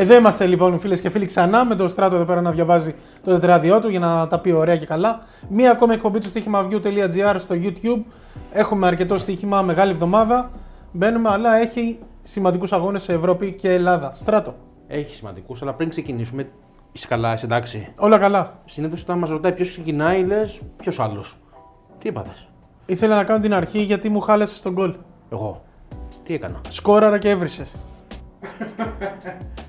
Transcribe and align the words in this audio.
Εδώ 0.00 0.14
είμαστε 0.14 0.46
λοιπόν 0.46 0.78
φίλες 0.78 1.00
και 1.00 1.10
φίλοι 1.10 1.26
ξανά 1.26 1.64
με 1.64 1.74
τον 1.74 1.88
Στράτο 1.88 2.14
εδώ 2.14 2.24
πέρα 2.24 2.40
να 2.40 2.50
διαβάζει 2.50 2.94
το 3.24 3.30
τετράδιό 3.30 3.80
του 3.80 3.88
για 3.88 3.98
να 3.98 4.26
τα 4.26 4.40
πει 4.40 4.52
ωραία 4.52 4.76
και 4.76 4.86
καλά. 4.86 5.18
Μία 5.48 5.70
ακόμη 5.70 5.94
εκπομπή 5.94 6.18
του 6.18 6.28
στοίχημαview.gr 6.32 7.34
στο 7.38 7.54
YouTube. 7.62 8.02
Έχουμε 8.52 8.86
αρκετό 8.86 9.18
στοίχημα, 9.18 9.62
μεγάλη 9.62 9.90
εβδομάδα. 9.90 10.50
Μπαίνουμε, 10.92 11.28
αλλά 11.28 11.54
έχει 11.54 11.98
σημαντικούς 12.22 12.72
αγώνες 12.72 13.02
σε 13.02 13.12
Ευρώπη 13.12 13.52
και 13.52 13.72
Ελλάδα. 13.72 14.12
Στράτο. 14.14 14.54
Έχει 14.86 15.14
σημαντικούς, 15.14 15.62
αλλά 15.62 15.74
πριν 15.74 15.88
ξεκινήσουμε. 15.88 16.48
Είσαι 16.92 17.06
καλά, 17.06 17.32
είσαι 17.32 17.44
εντάξει; 17.44 17.92
Όλα 17.98 18.18
καλά. 18.18 18.60
Συνήθως 18.64 19.02
όταν 19.02 19.18
μας 19.18 19.30
ρωτάει 19.30 19.52
ποιος 19.52 19.68
ξεκινάει, 19.68 20.24
λες 20.24 20.60
ποιος 20.76 21.00
άλλος. 21.00 21.36
Τι 21.98 22.08
είπατες; 22.08 22.48
Ήθελα 22.86 23.16
να 23.16 23.24
κάνω 23.24 23.40
την 23.40 23.54
αρχή 23.54 23.78
γιατί 23.78 24.08
μου 24.08 24.20
χάλασε 24.20 24.62
τον 24.62 24.72
γκολ. 24.72 24.94
Εγώ. 25.32 25.64
Τι 26.24 26.34
έκανα; 26.34 26.60
Σκόραρα 26.68 27.18
και 27.18 27.28
έβρισες. 27.28 27.72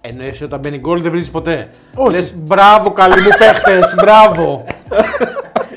Εννοείς 0.00 0.42
όταν 0.42 0.60
μπαίνει 0.60 0.78
γκολ 0.78 1.02
δεν 1.02 1.10
βρίζεις 1.10 1.30
ποτέ. 1.30 1.70
Όχι. 1.94 2.10
Λες 2.10 2.34
μπράβο 2.36 2.90
καλοί 2.92 3.20
μου 3.22 3.28
παίχτες, 3.38 3.94
μπράβο. 3.94 4.64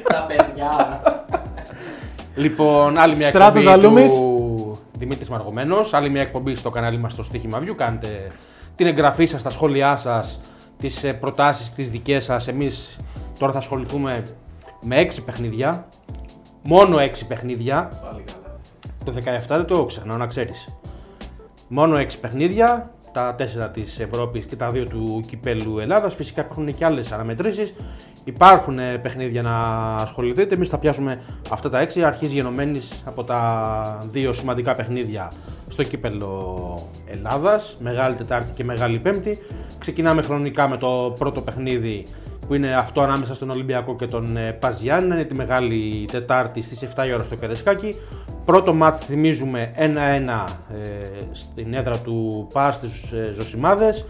Τα 0.04 0.26
παιδιά. 0.28 1.02
λοιπόν, 2.36 2.98
άλλη 2.98 3.16
μια 3.16 3.30
Στράτος 3.30 3.66
εκπομπή 3.66 3.82
Ζαλούμης. 3.82 4.14
του 4.14 4.80
Δημήτρης 4.98 5.30
Μαργομένος, 5.30 5.94
άλλη 5.94 6.10
μια 6.10 6.22
εκπομπή 6.22 6.56
στο 6.56 6.70
κανάλι 6.70 6.98
μας 6.98 7.14
στο 7.14 7.24
Στοίχημα 7.24 7.60
View. 7.64 7.74
Κάντε 7.76 8.32
την 8.76 8.86
εγγραφή 8.88 9.26
σας, 9.26 9.44
τα 9.44 9.50
σχόλιά 9.50 9.96
σας, 9.96 10.40
τις 10.80 11.04
ε, 11.04 11.14
προτάσεις 11.14 11.74
τις 11.74 11.90
δικές 11.90 12.24
σας. 12.24 12.48
Εμείς 12.48 13.00
τώρα 13.40 13.52
θα 13.52 13.58
ασχοληθούμε 13.60 14.24
με 14.82 14.98
έξι 15.00 15.24
παιχνίδια. 15.24 15.88
Μόνο 16.64 17.00
έξι 17.00 17.28
παιχνίδια. 17.28 17.92
Πάλι 18.04 18.24
καλά. 18.24 18.58
Το 19.06 19.12
17 19.12 19.58
δεν 19.58 19.66
το 19.66 19.86
ξεχνάω 19.86 20.18
να 20.18 20.28
ξέρεις. 20.28 20.68
Μόνο 21.68 21.98
6 21.98 22.20
παιχνίδια, 22.22 22.84
τα 23.12 23.36
4 23.36 23.70
της 23.74 24.00
Ευρώπης 24.00 24.46
και 24.46 24.56
τα 24.56 24.72
2 24.72 24.86
του 24.90 25.24
Κυπέλου 25.28 25.80
Ελλάδας. 25.80 26.16
Φυσικά 26.16 26.42
υπάρχουν 26.42 26.76
και 26.76 26.86
άλλες 26.86 27.12
αναμετρήσεις. 27.12 27.74
Υπάρχουν 28.24 28.80
ε, 28.80 28.98
παιχνίδια 28.98 29.42
να 29.42 29.58
ασχοληθείτε. 29.96 30.56
Εμείς 30.56 30.70
θα 30.70 30.78
πιάσουμε 30.78 31.22
αυτά 31.50 31.70
τα 31.70 31.88
6 31.94 32.00
αρχής 32.00 32.32
γενομένης 32.32 33.04
από 33.06 33.24
τα 33.24 34.08
δύο 34.12 34.34
σημαντικά 34.34 34.76
παιχνίδια 34.76 35.32
στο 35.68 35.84
Κύπελο 35.84 36.90
Ελλάδας, 37.06 37.78
Μεγάλη 37.80 38.16
Τετάρτη 38.16 38.52
και 38.54 38.64
Μεγάλη 38.64 39.00
Πέμπτη. 39.00 39.40
Ξεκινάμε 39.80 40.22
χρονικά 40.22 40.68
με 40.68 40.78
το 40.78 41.14
πρώτο 41.20 41.42
παιχνίδι 41.42 42.06
που 42.48 42.54
είναι 42.54 42.76
αυτό 42.76 43.02
ανάμεσα 43.02 43.36
στον 43.36 43.50
Ολυμπιακό 43.50 43.96
και 43.96 44.06
τον 44.06 44.38
ε, 44.38 44.52
Πας 44.52 44.80
Γιάννενα. 44.80 45.16
Είναι 45.16 45.24
τη 45.24 45.34
Μεγάλη 45.36 46.08
Τετάρτη 46.12 46.62
στις 46.62 46.88
7 46.96 47.08
η 47.08 47.14
ώρα 47.14 47.24
στο 47.24 47.36
Κερεσκάκι. 47.36 47.96
Πρώτο 48.46 48.74
μάτς 48.74 49.00
θυμίζουμε 49.00 49.72
1-1 49.78 49.82
ε, 49.82 50.86
στην 51.32 51.74
έδρα 51.74 51.98
του 51.98 52.48
Πας 52.54 52.76
στις 52.76 53.12
ε, 53.12 53.32
Ζωσιμάδες. 53.34 54.06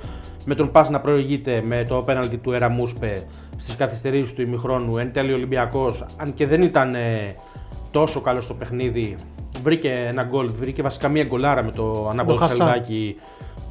Με 0.46 0.56
τον 0.56 0.72
Πας 0.72 0.90
να 0.90 1.00
προηγείται 1.00 1.64
με 1.66 1.86
το 1.90 1.96
πέναλτι 1.96 2.38
του 2.38 2.52
Εραμούσπε 2.52 3.24
στις 3.58 3.76
καθυστερήσεις 3.76 4.34
του 4.34 4.42
ημιχρόνου. 4.42 4.98
Εν 4.98 5.14
τέλει 5.14 5.32
ο 5.32 5.36
Ολυμπιακός, 5.36 6.06
αν 6.18 6.34
και 6.34 6.48
δεν 6.48 6.62
ήταν 6.62 6.96
ε, 6.96 7.36
τόσο 7.92 8.22
καλός 8.22 8.44
στο 8.44 8.54
παιχνίδι, 8.54 9.16
βρήκε 9.64 10.08
ένα 10.10 10.24
γκολ, 10.24 10.52
βρήκε 10.52 10.82
βασικά 10.82 11.08
μία 11.08 11.24
γκολάρα 11.24 11.64
με 11.64 11.72
το 11.72 12.08
ανάποδο 12.12 12.38
Χασάν. 12.38 12.58
ψαλιδάκι 12.58 13.16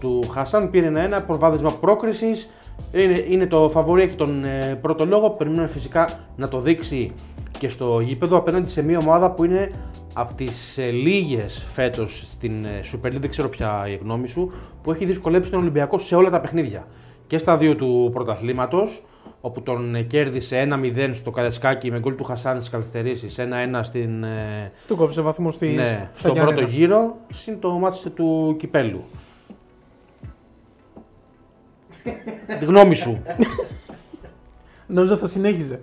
του 0.00 0.28
Χασάν. 0.30 0.70
Πήρε 0.70 0.86
ένα 0.86 1.22
προβάδισμα 1.22 1.72
πρόκρισης. 1.72 2.50
Είναι, 2.92 3.24
είναι 3.28 3.46
το 3.46 3.68
φαβορή, 3.68 4.02
έχει 4.02 4.14
τον 4.14 4.44
ε, 4.44 4.78
πρώτο 4.80 5.06
λόγο. 5.06 5.30
Περιμένουμε 5.30 5.68
φυσικά 5.68 6.08
να 6.36 6.48
το 6.48 6.60
δείξει 6.60 7.12
και 7.58 7.68
στο 7.68 8.00
γήπεδο 8.00 8.36
απέναντι 8.36 8.68
σε 8.68 8.82
μια 8.82 8.98
ομάδα 8.98 9.30
που 9.30 9.44
είναι 9.44 9.70
από 10.14 10.34
τις 10.34 10.78
ε, 10.78 10.90
λίγες 10.90 11.66
φέτος 11.72 12.24
στην 12.30 12.64
ε, 12.64 12.80
Super 12.92 13.06
League, 13.06 13.20
δεν 13.20 13.30
ξέρω 13.30 13.48
ποια 13.48 13.84
η 13.88 13.94
γνώμη 13.96 14.28
σου, 14.28 14.52
που 14.82 14.92
έχει 14.92 15.04
δυσκολέψει 15.04 15.50
τον 15.50 15.60
Ολυμπιακό 15.60 15.98
σε 15.98 16.14
όλα 16.16 16.30
τα 16.30 16.40
παιχνίδια. 16.40 16.86
Και 17.26 17.38
στα 17.38 17.56
δύο 17.56 17.76
του 17.76 18.10
πρωταθλήματος, 18.12 19.02
όπου 19.40 19.62
τον 19.62 19.94
ε, 19.94 20.02
κέρδισε 20.02 20.68
1-0 20.70 21.10
στο 21.12 21.30
Καρεσκάκι 21.30 21.90
με 21.90 21.98
γκολ 21.98 22.14
του 22.14 22.24
Χασάν 22.24 22.56
στις 22.56 22.70
καθυστερήσει, 22.70 23.28
1-1 23.36 23.80
στην, 23.82 24.22
ε, 24.24 24.72
Του 24.86 24.96
κόψε 24.96 25.20
βαθμού 25.20 25.50
στη 25.50 25.68
ναι, 25.68 25.86
στα 25.86 26.10
στον 26.12 26.32
Γιάννενα. 26.32 26.56
πρώτο 26.56 26.72
γύρο, 26.72 27.16
συν 27.32 27.60
το 27.60 27.70
μάτι 27.70 28.10
του 28.10 28.54
Κυπέλου. 28.58 29.00
Τη 32.58 32.64
γνώμη 32.64 32.94
σου. 32.94 33.22
Νόμιζα 34.86 35.16
θα 35.16 35.26
συνέχιζε. 35.26 35.80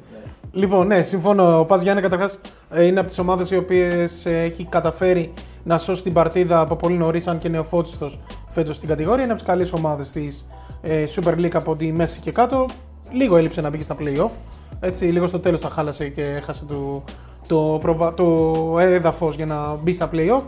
Λοιπόν, 0.57 0.87
ναι, 0.87 1.03
συμφωνώ. 1.03 1.59
Ο 1.59 1.65
Πας 1.65 1.81
Γιάννη 1.81 2.01
καταρχάς 2.01 2.39
είναι 2.79 2.99
από 2.99 3.07
τις 3.07 3.19
ομάδες 3.19 3.51
οι 3.51 3.57
οποίες 3.57 4.25
έχει 4.25 4.65
καταφέρει 4.65 5.33
να 5.63 5.77
σώσει 5.77 6.03
την 6.03 6.13
παρτίδα 6.13 6.59
από 6.59 6.75
πολύ 6.75 6.97
νωρίς, 6.97 7.27
αν 7.27 7.37
και 7.37 7.49
νεοφώτιστο 7.49 8.11
φέτος 8.47 8.75
στην 8.75 8.89
κατηγορία. 8.89 9.23
Είναι 9.23 9.31
από 9.31 9.41
τις 9.41 9.49
καλές 9.49 9.73
ομάδες 9.73 10.11
της 10.11 10.45
ε, 10.81 11.03
Super 11.15 11.33
League 11.33 11.55
από 11.55 11.75
τη 11.75 11.91
μέση 11.91 12.19
και 12.19 12.31
κάτω. 12.31 12.65
Λίγο 13.11 13.37
έλειψε 13.37 13.61
να 13.61 13.69
μπει 13.69 13.81
στα 13.81 13.95
playoff. 13.99 14.31
Έτσι, 14.79 15.05
λίγο 15.05 15.27
στο 15.27 15.39
τέλος 15.39 15.61
τα 15.61 15.69
χάλασε 15.69 16.07
και 16.07 16.23
έχασε 16.23 16.65
το, 16.65 17.03
το, 17.47 17.77
προβα... 17.81 18.13
το 18.13 18.75
έδαφος 18.79 19.35
για 19.35 19.45
να 19.45 19.75
μπει 19.83 19.93
στα 19.93 20.09
playoff. 20.13 20.43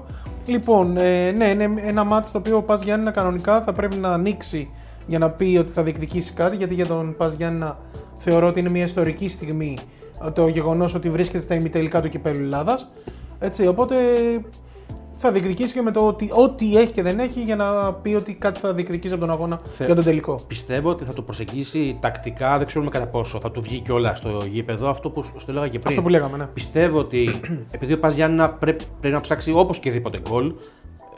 Λοιπόν, 0.46 0.98
ε, 0.98 1.32
ναι, 1.32 1.46
είναι 1.46 1.70
ένα 1.86 2.04
μάτι 2.04 2.32
το 2.32 2.38
οποίο 2.38 2.58
ο 2.58 2.62
Πας 2.62 2.84
Γιάννη 2.84 3.12
κανονικά 3.12 3.62
θα 3.62 3.74
πρέπει 3.74 3.96
να 3.96 4.10
ανοίξει 4.10 4.72
για 5.08 5.20
να 5.20 5.30
πει 5.30 5.58
ότι 5.60 5.72
θα 5.72 5.84
διεκδικήσει 5.84 6.34
κάτι, 6.34 6.56
γιατί 6.56 6.74
για 6.74 6.86
τον 6.86 7.16
Πας 7.18 7.34
Γιάννηνα 7.34 7.78
θεωρώ 8.20 8.48
ότι 8.48 8.60
είναι 8.60 8.70
μια 8.70 8.84
ιστορική 8.84 9.30
στιγμή 9.30 9.78
ε, 10.26 10.32
το 10.32 10.48
γεγονός 10.48 10.96
ότι 10.96 11.10
βρίσκεται 11.10 11.40
στα 11.44 11.56
ημιτελικά 11.56 12.02
του 12.02 12.10
κυπέλου 12.10 12.44
Ελλάδας. 12.44 12.92
Έτσι, 13.40 13.68
οπότε 13.68 13.96
θα 15.22 15.32
διεκδικήσει 15.32 15.74
και 15.74 15.82
με 15.82 15.92
το 15.92 16.08
ότι 16.08 16.30
ό,τι 16.34 16.78
έχει 16.78 16.92
και 16.92 17.02
δεν 17.02 17.20
έχει 17.20 17.42
για 17.42 17.56
να 17.56 17.94
πει 17.94 18.14
ότι 18.14 18.34
κάτι 18.34 18.60
θα 18.60 18.74
διεκδικήσει 18.74 19.14
από 19.14 19.26
τον 19.26 19.32
αγώνα 19.34 19.60
Θε- 19.74 19.86
για 19.86 19.96
τον 19.96 20.04
τελικό. 20.04 20.40
Πιστεύω 20.48 20.90
ότι 20.90 21.04
θα 21.04 21.14
το 21.14 21.22
προσεγγίσει 21.22 21.98
τακτικά, 22.02 22.58
δεν 22.58 22.68
ξέρουμε 22.68 22.92
κατά 22.92 23.06
πόσο 23.06 23.40
θα 23.40 23.52
του 23.52 23.62
βγει 23.62 23.80
κιόλας 23.80 24.18
στο 24.18 24.44
γήπεδο. 24.52 24.90
Αυτό 24.90 25.10
που 25.10 25.24
σου 25.24 25.34
το 25.38 25.46
έλεγα 25.48 25.68
και 25.68 25.78
πριν. 25.78 25.90
Αυτό 25.90 26.02
που 26.02 26.10
λέγαμε, 26.10 26.38
ναι. 26.38 26.46
Πιστεύω 26.46 27.00
ότι 27.00 27.40
επειδή 27.76 27.94
ο 27.94 28.00
Πας 28.00 28.16
Γιάννηνα 28.16 28.50
πρέπει, 28.50 28.84
πρέπει 29.00 29.16
να 29.16 29.22
ψάξει 29.22 29.52
όπω 29.52 29.74
και 29.82 29.92
δίποτε 29.92 30.20
γκολ, 30.30 30.54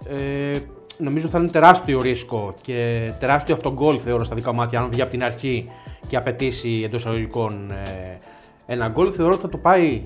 ε, 0.09 0.59
νομίζω 0.97 1.27
θα 1.27 1.39
είναι 1.39 1.49
τεράστιο 1.49 2.01
ρίσκο 2.01 2.53
και 2.61 3.11
τεράστιο 3.19 3.55
αυτό 3.55 3.73
γκολ 3.73 3.99
θεωρώ 4.03 4.23
στα 4.23 4.35
δικά 4.35 4.51
μου 4.51 4.57
μάτια. 4.57 4.79
Αν 4.79 4.89
βγει 4.89 5.01
από 5.01 5.11
την 5.11 5.23
αρχή 5.23 5.65
και 6.11 6.17
απαιτήσει 6.17 6.81
εντός 6.85 6.99
εισαγωγικών 6.99 7.71
ε, 7.71 8.17
ένα 8.65 8.87
γκολ, 8.87 9.11
θεωρώ 9.15 9.31
ότι 9.33 9.41
θα 9.41 9.49
το 9.49 9.57
πάει 9.57 10.01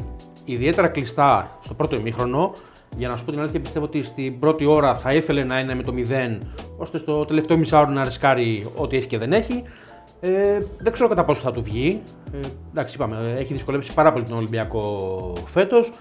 ιδιαίτερα 0.46 0.88
κλειστά 0.88 1.58
στο 1.62 1.74
πρώτο 1.74 1.96
ημίχρονο. 1.96 2.52
Για 2.98 3.08
να 3.08 3.18
σου 3.18 3.26
πω 3.26 3.32
την 3.32 3.40
αλήθεια, 3.40 3.60
πιστεύω 3.60 3.86
ότι 3.86 4.04
στην 4.04 4.40
πρώτη 4.40 4.66
ώρα 4.66 4.96
θα 4.96 5.14
ήθελε 5.14 5.44
να 5.44 5.60
είναι 5.60 5.76
με 5.76 5.84
το 5.84 5.94
0, 5.96 6.38
ώστε 6.78 6.98
στο 6.98 7.26
τελευταίο 7.26 7.58
μισάωρο 7.58 7.90
να 7.90 8.04
ρισκάρει 8.04 8.68
ό,τι 8.76 8.96
έχει 8.96 9.08
και 9.08 9.18
δεν 9.18 9.34
έχει. 9.34 9.64
Ε, 10.20 10.62
δεν 10.80 10.94
ξέρω 10.94 11.10
κατά 11.10 11.26
πόσο 11.26 11.42
θα 11.42 11.52
του 11.52 11.64
βγει. 11.64 12.02
Ε, 12.34 12.48
εντάξει, 12.72 12.96
είπαμε, 12.96 13.36
έχει 13.38 13.54
δυσκολέψει 13.54 13.94
πάρα 13.94 14.12
πολύ 14.12 14.26
τον 14.26 14.38
Ολυμπιακό 14.38 15.34
φέτος. 15.46 15.92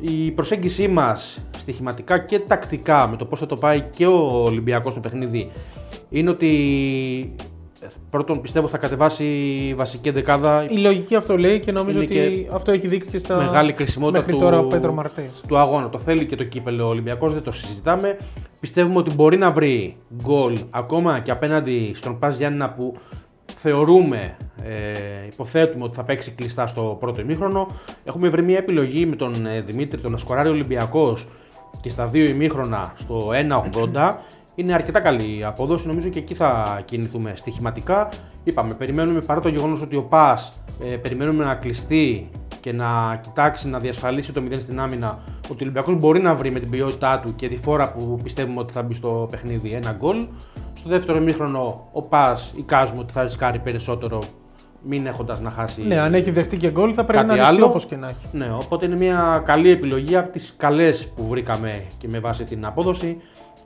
Η 0.00 0.30
προσέγγιση 0.30 0.88
μας 0.88 1.40
στοιχηματικά 1.58 2.18
και 2.18 2.38
τακτικά 2.38 3.08
με 3.08 3.16
το 3.16 3.24
πώς 3.24 3.38
θα 3.38 3.46
το 3.46 3.56
πάει 3.56 3.80
και 3.80 4.06
ο 4.06 4.42
Ολυμπιακός 4.42 4.92
στο 4.92 5.00
παιχνίδι 5.00 5.50
είναι 6.08 6.30
ότι 6.30 7.34
ε, 7.40 7.44
πρώτον 8.10 8.40
πιστεύω 8.40 8.68
θα 8.68 8.78
κατεβάσει 8.78 9.24
η 9.24 9.74
βασική 9.74 10.08
εντεκάδα 10.08 10.64
Η 10.68 10.76
λογική 10.76 11.14
αυτό 11.14 11.38
λέει 11.38 11.60
και 11.60 11.72
νομίζω 11.72 12.02
Είναι 12.02 12.04
ότι 12.04 12.44
και 12.44 12.54
αυτό 12.54 12.72
έχει 12.72 12.88
δείξει 12.88 13.08
και 13.08 13.18
στα 13.18 13.36
μεγάλη 13.36 13.72
κρισιμότητα 13.72 14.18
μέχρι 14.18 14.32
του, 14.32 14.38
τώρα 14.38 14.58
ο 14.58 14.64
Πέτρος 14.64 14.94
Μαρτές. 14.94 15.42
του 15.48 15.58
αγώνα. 15.58 15.88
Το 15.88 15.98
θέλει 15.98 16.26
και 16.26 16.36
το 16.36 16.44
κύπελο 16.44 16.84
ο 16.84 16.88
Ολυμπιακός, 16.88 17.32
δεν 17.32 17.42
το 17.42 17.52
συζητάμε. 17.52 18.16
Πιστεύουμε 18.60 18.98
ότι 18.98 19.14
μπορεί 19.14 19.36
να 19.36 19.50
βρει 19.50 19.96
γκολ 20.22 20.58
ακόμα 20.70 21.18
και 21.20 21.30
απέναντι 21.30 21.92
στον 21.94 22.18
Πας 22.18 22.36
Γιάννηνα 22.36 22.70
που 22.70 22.96
θεωρούμε, 23.56 24.36
ε, 24.62 25.26
υποθέτουμε 25.32 25.84
ότι 25.84 25.96
θα 25.96 26.04
παίξει 26.04 26.30
κλειστά 26.30 26.66
στο 26.66 26.96
πρώτο 27.00 27.20
ημίχρονο. 27.20 27.66
Έχουμε 28.04 28.28
βρει 28.28 28.42
μια 28.42 28.58
επιλογή 28.58 29.06
με 29.06 29.16
τον 29.16 29.46
ε, 29.46 29.60
Δημήτρη, 29.60 30.00
τον 30.00 30.10
να 30.10 30.16
σκοράρει 30.16 30.48
ο 30.48 30.52
Ολυμπιακός 30.52 31.26
και 31.80 31.90
στα 31.90 32.06
δύο 32.06 32.24
ημίχρονα 32.24 32.92
στο 32.96 33.30
1,80. 33.72 34.14
Είναι 34.60 34.72
αρκετά 34.72 35.00
καλή 35.00 35.38
η 35.38 35.44
απόδοση, 35.44 35.86
νομίζω 35.86 36.08
και 36.08 36.18
εκεί 36.18 36.34
θα 36.34 36.80
κινηθούμε 36.84 37.32
στοιχηματικά. 37.36 38.08
Είπαμε, 38.44 38.74
περιμένουμε 38.74 39.20
παρά 39.20 39.40
το 39.40 39.48
γεγονός 39.48 39.82
ότι 39.82 39.96
ο 39.96 40.02
ΠΑΣ 40.02 40.52
ε, 40.82 40.96
περιμένουμε 40.96 41.44
να 41.44 41.54
κλειστεί 41.54 42.30
και 42.60 42.72
να 42.72 43.20
κοιτάξει 43.22 43.68
να 43.68 43.78
διασφαλίσει 43.78 44.32
το 44.32 44.42
0 44.50 44.56
στην 44.60 44.80
άμυνα, 44.80 45.18
ότι 45.44 45.52
ο 45.52 45.56
Ολυμπιακός 45.60 45.94
μπορεί 45.98 46.20
να 46.20 46.34
βρει 46.34 46.50
με 46.52 46.58
την 46.58 46.70
ποιότητά 46.70 47.20
του 47.24 47.34
και 47.36 47.48
τη 47.48 47.56
φόρα 47.56 47.92
που 47.92 48.18
πιστεύουμε 48.22 48.60
ότι 48.60 48.72
θα 48.72 48.82
μπει 48.82 48.94
στο 48.94 49.28
παιχνίδι 49.30 49.70
ένα 49.70 49.92
γκολ. 49.98 50.26
Στο 50.74 50.88
δεύτερο 50.88 51.18
ημίχρονο 51.18 51.88
ο 51.92 52.02
ΠΑΣ 52.02 52.52
εικάζουμε 52.56 53.00
ότι 53.00 53.12
θα 53.12 53.22
ρισκάρει 53.22 53.58
περισσότερο, 53.58 54.22
μην 54.82 55.06
έχοντας 55.06 55.40
να 55.40 55.50
χάσει. 55.50 55.82
Ναι, 55.82 55.98
αν 55.98 56.14
έχει 56.14 56.30
δεχτεί 56.30 56.56
και 56.56 56.70
γκολ 56.70 56.92
θα 56.94 57.04
πρέπει 57.04 57.26
Κάτι 57.26 57.38
να 57.38 57.44
ανοιχτεί 57.44 57.56
άλλο. 57.56 57.66
όπως 57.66 57.86
και 57.86 57.96
να 57.96 58.08
έχει. 58.08 58.26
Ναι, 58.32 58.52
οπότε 58.52 58.86
είναι 58.86 58.96
μια 58.96 59.42
καλή 59.44 59.70
επιλογή 59.70 60.16
από 60.16 60.30
τις 60.32 60.54
καλές 60.56 61.06
που 61.08 61.26
βρήκαμε 61.28 61.82
και 61.98 62.08
με 62.10 62.18
βάση 62.18 62.44
την 62.44 62.66
απόδοση. 62.66 63.16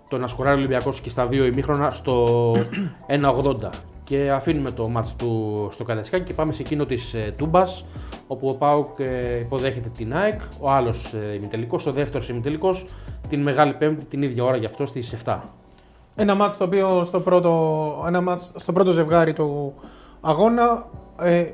Το 0.09 0.19
να 0.19 0.27
σκοράρει 0.27 0.56
ο 0.56 0.59
Ολυμπιακός 0.59 1.01
και 1.01 1.11
στα 1.11 1.27
δύο 1.27 1.45
ημίχρονα 1.45 1.91
στο 1.91 2.53
1,80. 3.06 3.71
Και 4.05 4.31
αφήνουμε 4.35 4.71
το 4.71 4.89
μάτς 4.89 5.15
του 5.17 5.69
στο 5.73 5.85
Καραϊσκάκι 5.85 6.25
και 6.25 6.33
πάμε 6.33 6.53
σε 6.53 6.62
εκείνο 6.62 6.85
της 6.85 7.15
ε, 7.15 7.35
Τούμπας, 7.39 7.85
όπου 8.27 8.49
ο 8.49 8.55
Πάουκ 8.55 8.99
ε, 8.99 9.39
υποδέχεται 9.39 9.89
την 9.97 10.17
ΑΕΚ, 10.17 10.41
ο 10.61 10.71
άλλος 10.71 11.12
ε, 11.12 11.35
ημιτελικός, 11.35 11.87
ο 11.87 11.93
δεύτερος 11.93 12.29
ημιτελικός, 12.29 12.87
την 13.29 13.43
Μεγάλη 13.43 13.73
Πέμπτη 13.73 14.05
την 14.05 14.23
ίδια 14.23 14.45
ώρα 14.45 14.56
γι' 14.56 14.67
αυτό 14.67 14.87
στις 14.87 15.17
7. 15.25 15.37
Ένα 16.15 16.35
μάτς 16.35 16.56
το 16.56 16.65
οποίο 16.65 17.05
στο 17.05 17.21
πρώτο, 17.21 18.05
ένα 18.06 18.21
μάτς, 18.21 18.53
στο 18.56 18.73
πρώτο 18.73 18.91
ζευγάρι 18.91 19.33
του 19.33 19.75
αγώνα. 20.21 20.87
Ε, 21.21 21.45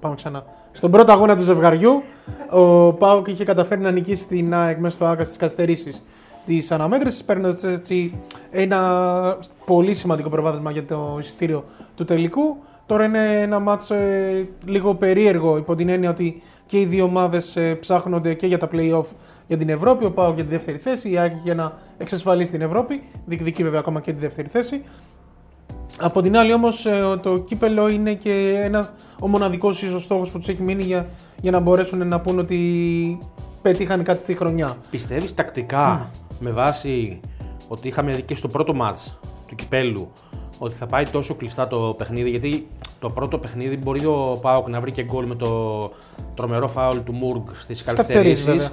πάμε 0.00 0.14
ξανά. 0.14 0.44
Στον 0.72 0.90
πρώτο 0.90 1.12
αγώνα 1.12 1.36
του 1.36 1.42
ζευγαριού, 1.42 2.02
ο 2.50 2.92
Πάοκ 2.92 3.26
είχε 3.28 3.44
καταφέρει 3.44 3.80
να 3.80 3.90
νικήσει 3.90 4.26
την 4.26 4.54
ΑΕΚ 4.54 4.78
μέσα 4.78 4.96
στο 4.96 5.04
ΆΚΑ 5.04 5.24
στις 5.24 5.36
καθυστερήσεις 5.36 6.04
της 6.46 6.70
αναμέτρησης, 6.70 7.24
παίρνοντας 7.24 7.64
έτσι 7.64 8.12
ένα 8.50 9.38
πολύ 9.64 9.94
σημαντικό 9.94 10.28
προβάδισμα 10.28 10.70
για 10.70 10.84
το 10.84 11.16
εισιτήριο 11.20 11.64
του 11.94 12.04
τελικού. 12.04 12.56
Τώρα 12.86 13.04
είναι 13.04 13.40
ένα 13.40 13.58
μάτσο 13.58 13.94
ε, 13.94 14.48
λίγο 14.64 14.94
περίεργο 14.94 15.56
υπό 15.56 15.74
την 15.74 15.88
έννοια 15.88 16.10
ότι 16.10 16.42
και 16.66 16.80
οι 16.80 16.84
δύο 16.84 17.04
ομάδες 17.04 17.56
ε, 17.56 17.74
ψάχνονται 17.74 18.34
και 18.34 18.46
για 18.46 18.58
τα 18.58 18.68
play-off 18.72 19.06
για 19.46 19.56
την 19.56 19.68
Ευρώπη. 19.68 20.04
Ο 20.04 20.10
Πάο 20.10 20.32
για 20.32 20.44
τη 20.44 20.50
δεύτερη 20.50 20.78
θέση, 20.78 21.10
η 21.10 21.18
ΑΕΚ 21.18 21.32
για 21.42 21.54
να 21.54 21.72
εξασφαλίσει 21.98 22.50
την 22.50 22.60
Ευρώπη. 22.60 23.02
Διεκδικεί 23.24 23.62
βέβαια 23.62 23.80
ακόμα 23.80 24.00
και 24.00 24.12
τη 24.12 24.18
δεύτερη 24.18 24.48
θέση. 24.48 24.82
Από 26.00 26.20
την 26.20 26.36
άλλη 26.36 26.52
όμως 26.52 26.86
το 27.22 27.38
κύπελο 27.38 27.88
είναι 27.88 28.14
και 28.14 28.60
ένα, 28.64 28.94
ο 29.20 29.28
μοναδικός 29.28 29.82
ίσως 29.82 30.02
στόχος 30.02 30.30
που 30.30 30.38
τους 30.38 30.48
έχει 30.48 30.62
μείνει 30.62 30.82
για, 30.82 31.08
για 31.40 31.50
να 31.50 31.60
μπορέσουν 31.60 32.08
να 32.08 32.20
πούν 32.20 32.38
ότι 32.38 33.18
πετύχανε 33.62 34.02
κάτι 34.02 34.20
στη 34.20 34.34
χρονιά. 34.34 34.76
Πιστεύεις 34.90 35.34
τακτικά; 35.34 36.10
Με 36.38 36.50
βάση 36.50 37.20
ότι 37.68 37.88
είχαμε 37.88 38.12
δει 38.12 38.22
και 38.22 38.34
στο 38.34 38.48
πρώτο 38.48 38.74
μάτς 38.74 39.18
του 39.48 39.54
κυπέλου 39.54 40.12
ότι 40.58 40.74
θα 40.74 40.86
πάει 40.86 41.04
τόσο 41.04 41.34
κλειστά 41.34 41.68
το 41.68 41.94
παιχνίδι 41.98 42.30
γιατί 42.30 42.68
το 42.98 43.10
πρώτο 43.10 43.38
παιχνίδι 43.38 43.76
μπορεί 43.76 44.06
ο 44.06 44.38
Πάοκ 44.40 44.68
να 44.68 44.80
βρει 44.80 44.92
και 44.92 45.02
γκολ 45.02 45.24
με 45.26 45.34
το 45.34 45.90
τρομερό 46.34 46.68
φάουλ 46.68 46.98
του 46.98 47.12
Μουργκ 47.12 47.42
στις 47.58 47.82
καθυστερήσεις. 47.82 48.70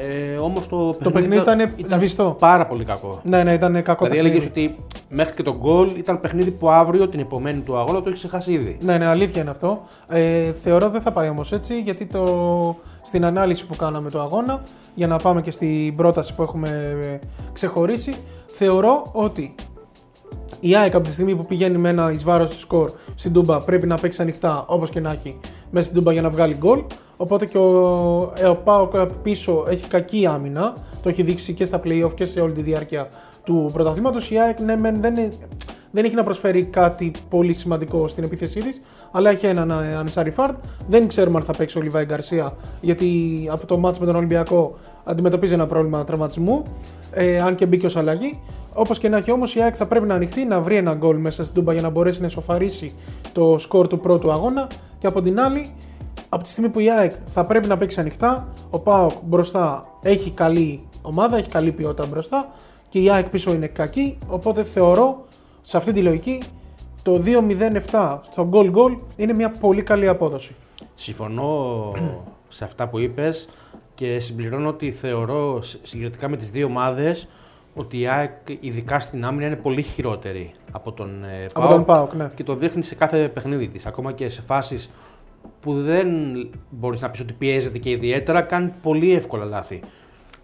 Ε, 0.00 0.36
Όμως 0.36 0.68
το, 0.68 0.94
το 0.94 1.10
παιχνίδι 1.10 1.40
ήταν, 1.40 1.60
ήταν 1.76 1.98
σβηστό. 1.98 2.36
Πάρα 2.38 2.66
πολύ 2.66 2.84
κακό. 2.84 3.20
Ναι, 3.22 3.42
ναι, 3.42 3.52
ήταν 3.52 3.82
κακό. 3.82 4.04
Δηλαδή 4.04 4.26
έλεγες 4.26 4.46
ότι 4.46 4.76
μέχρι 5.08 5.34
και 5.34 5.42
το 5.42 5.56
γκολ 5.56 5.90
ήταν 5.96 6.20
παιχνίδι 6.20 6.50
που 6.50 6.70
αύριο 6.70 7.08
την 7.08 7.20
επομένη 7.20 7.60
του 7.60 7.76
αγώνα 7.76 8.02
το 8.02 8.08
έχεις 8.08 8.18
ξεχάσει 8.18 8.52
ήδη. 8.52 8.76
Ναι, 8.80 8.98
ναι, 8.98 9.06
αλήθεια 9.06 9.40
είναι 9.40 9.50
αυτό. 9.50 9.80
Ε, 10.08 10.52
θεωρώ 10.52 10.88
δεν 10.88 11.00
θα 11.00 11.12
πάει 11.12 11.28
όμως 11.28 11.52
έτσι 11.52 11.80
γιατί 11.80 12.06
το, 12.06 12.76
στην 13.02 13.24
ανάλυση 13.24 13.66
που 13.66 13.76
κάναμε 13.76 14.10
το 14.10 14.20
αγώνα 14.20 14.62
για 14.94 15.06
να 15.06 15.16
πάμε 15.16 15.42
και 15.42 15.50
στην 15.50 15.96
πρόταση 15.96 16.34
που 16.34 16.42
έχουμε 16.42 16.96
ε, 17.02 17.18
ξεχωρίσει 17.52 18.14
θεωρώ 18.46 19.02
ότι 19.12 19.54
η 20.60 20.76
ΑΕΚ 20.76 20.94
από 20.94 21.04
τη 21.04 21.12
στιγμή 21.12 21.36
που 21.36 21.46
πηγαίνει 21.46 21.78
με 21.78 21.88
ένα 21.88 22.12
εις 22.12 22.24
βάρος 22.24 22.50
του 22.50 22.58
σκορ 22.58 22.90
στην 23.14 23.32
Τούμπα 23.32 23.58
πρέπει 23.58 23.86
να 23.86 23.96
παίξει 23.96 24.22
ανοιχτά 24.22 24.64
όπως 24.66 24.90
και 24.90 25.00
να 25.00 25.10
έχει 25.10 25.38
μέσα 25.70 25.84
στην 25.84 25.96
Τούμπα 25.96 26.12
για 26.12 26.22
να 26.22 26.30
βγάλει 26.30 26.54
γκολ. 26.54 26.82
Οπότε 27.16 27.46
και 27.46 27.58
ο, 27.58 28.32
ε, 28.36 28.46
ο 28.46 28.56
Πάοκ 28.56 28.96
πίσω 29.22 29.64
έχει 29.68 29.88
κακή 29.88 30.26
άμυνα. 30.26 30.74
Το 31.02 31.08
έχει 31.08 31.22
δείξει 31.22 31.52
και 31.52 31.64
στα 31.64 31.80
playoff 31.84 32.14
και 32.14 32.24
σε 32.24 32.40
όλη 32.40 32.52
τη 32.52 32.62
διάρκεια 32.62 33.08
του 33.44 33.70
πρωταθλήματος. 33.72 34.30
Η 34.30 34.38
ΑΕΚ 34.38 34.60
ναι, 34.60 34.76
δεν, 34.92 35.32
δεν 35.90 36.04
έχει 36.04 36.14
να 36.14 36.22
προσφέρει 36.22 36.64
κάτι 36.64 37.12
πολύ 37.28 37.52
σημαντικό 37.52 38.06
στην 38.06 38.24
επίθεσή 38.24 38.60
της, 38.60 38.80
αλλά 39.10 39.30
έχει 39.30 39.46
έναν 39.46 39.70
ε, 39.70 39.96
Ανισάρι 39.96 40.30
Φάρτ. 40.30 40.56
Δεν 40.88 41.08
ξέρουμε 41.08 41.36
αν 41.36 41.42
θα 41.42 41.52
παίξει 41.52 41.78
ο 41.78 41.80
Λιβάη 41.80 42.04
Γκαρσία, 42.04 42.56
γιατί 42.80 43.08
από 43.50 43.66
το 43.66 43.78
μάτς 43.78 43.98
με 43.98 44.06
τον 44.06 44.16
Ολυμπιακό 44.16 44.76
αντιμετωπίζει 45.04 45.54
ένα 45.54 45.66
πρόβλημα 45.66 46.04
τραυματισμού, 46.04 46.62
ε, 47.12 47.40
αν 47.40 47.54
και 47.54 47.66
μπήκε 47.66 47.86
ως 47.86 47.96
αλλαγή. 47.96 48.40
Όπως 48.74 48.98
και 48.98 49.08
να 49.08 49.16
έχει 49.16 49.30
όμως, 49.30 49.54
η 49.54 49.60
ΑΕΚ 49.62 49.74
θα 49.76 49.86
πρέπει 49.86 50.06
να 50.06 50.14
ανοιχτεί, 50.14 50.44
να 50.44 50.60
βρει 50.60 50.76
ένα 50.76 50.94
γκολ 50.94 51.16
μέσα 51.16 51.42
στην 51.42 51.54
Τούμπα 51.54 51.72
για 51.72 51.82
να 51.82 51.88
μπορέσει 51.88 52.20
να 52.20 52.26
εσωφαρίσει 52.26 52.94
το 53.32 53.58
σκορ 53.58 53.86
του 53.86 54.00
πρώτου 54.00 54.32
αγώνα. 54.32 54.66
Και 54.98 55.06
από 55.06 55.22
την 55.22 55.40
άλλη, 55.40 55.74
από 56.28 56.42
τη 56.42 56.48
στιγμή 56.48 56.68
που 56.70 56.80
η 56.80 56.90
ΑΕΚ 56.90 57.12
θα 57.26 57.44
πρέπει 57.44 57.68
να 57.68 57.76
παίξει 57.76 58.00
ανοιχτά, 58.00 58.48
ο 58.70 58.78
ΠΑΟΚ 58.78 59.12
μπροστά 59.24 59.86
έχει 60.02 60.30
καλή 60.30 60.86
ομάδα, 61.02 61.36
έχει 61.36 61.48
καλή 61.48 61.72
ποιότητα 61.72 62.06
μπροστά 62.06 62.48
και 62.88 62.98
η 62.98 63.10
ΑΕΚ 63.10 63.28
πίσω 63.28 63.52
είναι 63.52 63.66
κακή. 63.66 64.18
Οπότε 64.26 64.64
θεωρώ 64.64 65.26
σε 65.68 65.76
αυτή 65.76 65.92
τη 65.92 66.02
λογική 66.02 66.42
το 67.02 67.22
2-0-7 67.90 68.18
στο 68.30 68.48
goal 68.52 68.72
goal 68.74 68.96
είναι 69.16 69.32
μια 69.32 69.50
πολύ 69.50 69.82
καλή 69.82 70.08
απόδοση. 70.08 70.54
Συμφωνώ 70.94 71.92
σε 72.48 72.64
αυτά 72.64 72.88
που 72.88 72.98
είπες 72.98 73.48
και 73.94 74.18
συμπληρώνω 74.18 74.68
ότι 74.68 74.92
θεωρώ 74.92 75.62
συγκριτικά 75.82 76.28
με 76.28 76.36
τις 76.36 76.50
δύο 76.50 76.66
ομάδες 76.66 77.28
ότι 77.74 77.98
η 77.98 78.08
ΑΕΚ 78.08 78.30
ειδικά 78.60 79.00
στην 79.00 79.24
άμυνα 79.24 79.46
είναι 79.46 79.56
πολύ 79.56 79.82
χειρότερη 79.82 80.54
από 80.72 80.92
τον 80.92 81.24
ε, 81.24 81.46
από 81.54 81.68
τον 81.68 81.84
ΠΑΟΚ 81.84 82.14
ναι. 82.14 82.30
και 82.34 82.44
το 82.44 82.54
δείχνει 82.54 82.82
σε 82.82 82.94
κάθε 82.94 83.28
παιχνίδι 83.28 83.68
της. 83.68 83.86
Ακόμα 83.86 84.12
και 84.12 84.28
σε 84.28 84.42
φάσεις 84.42 84.90
που 85.60 85.82
δεν 85.82 86.08
μπορείς 86.70 87.00
να 87.00 87.10
πεις 87.10 87.20
ότι 87.20 87.32
πιέζεται 87.32 87.78
και 87.78 87.90
ιδιαίτερα, 87.90 88.42
κάνει 88.42 88.72
πολύ 88.82 89.14
εύκολα 89.14 89.44
λάθη. 89.44 89.80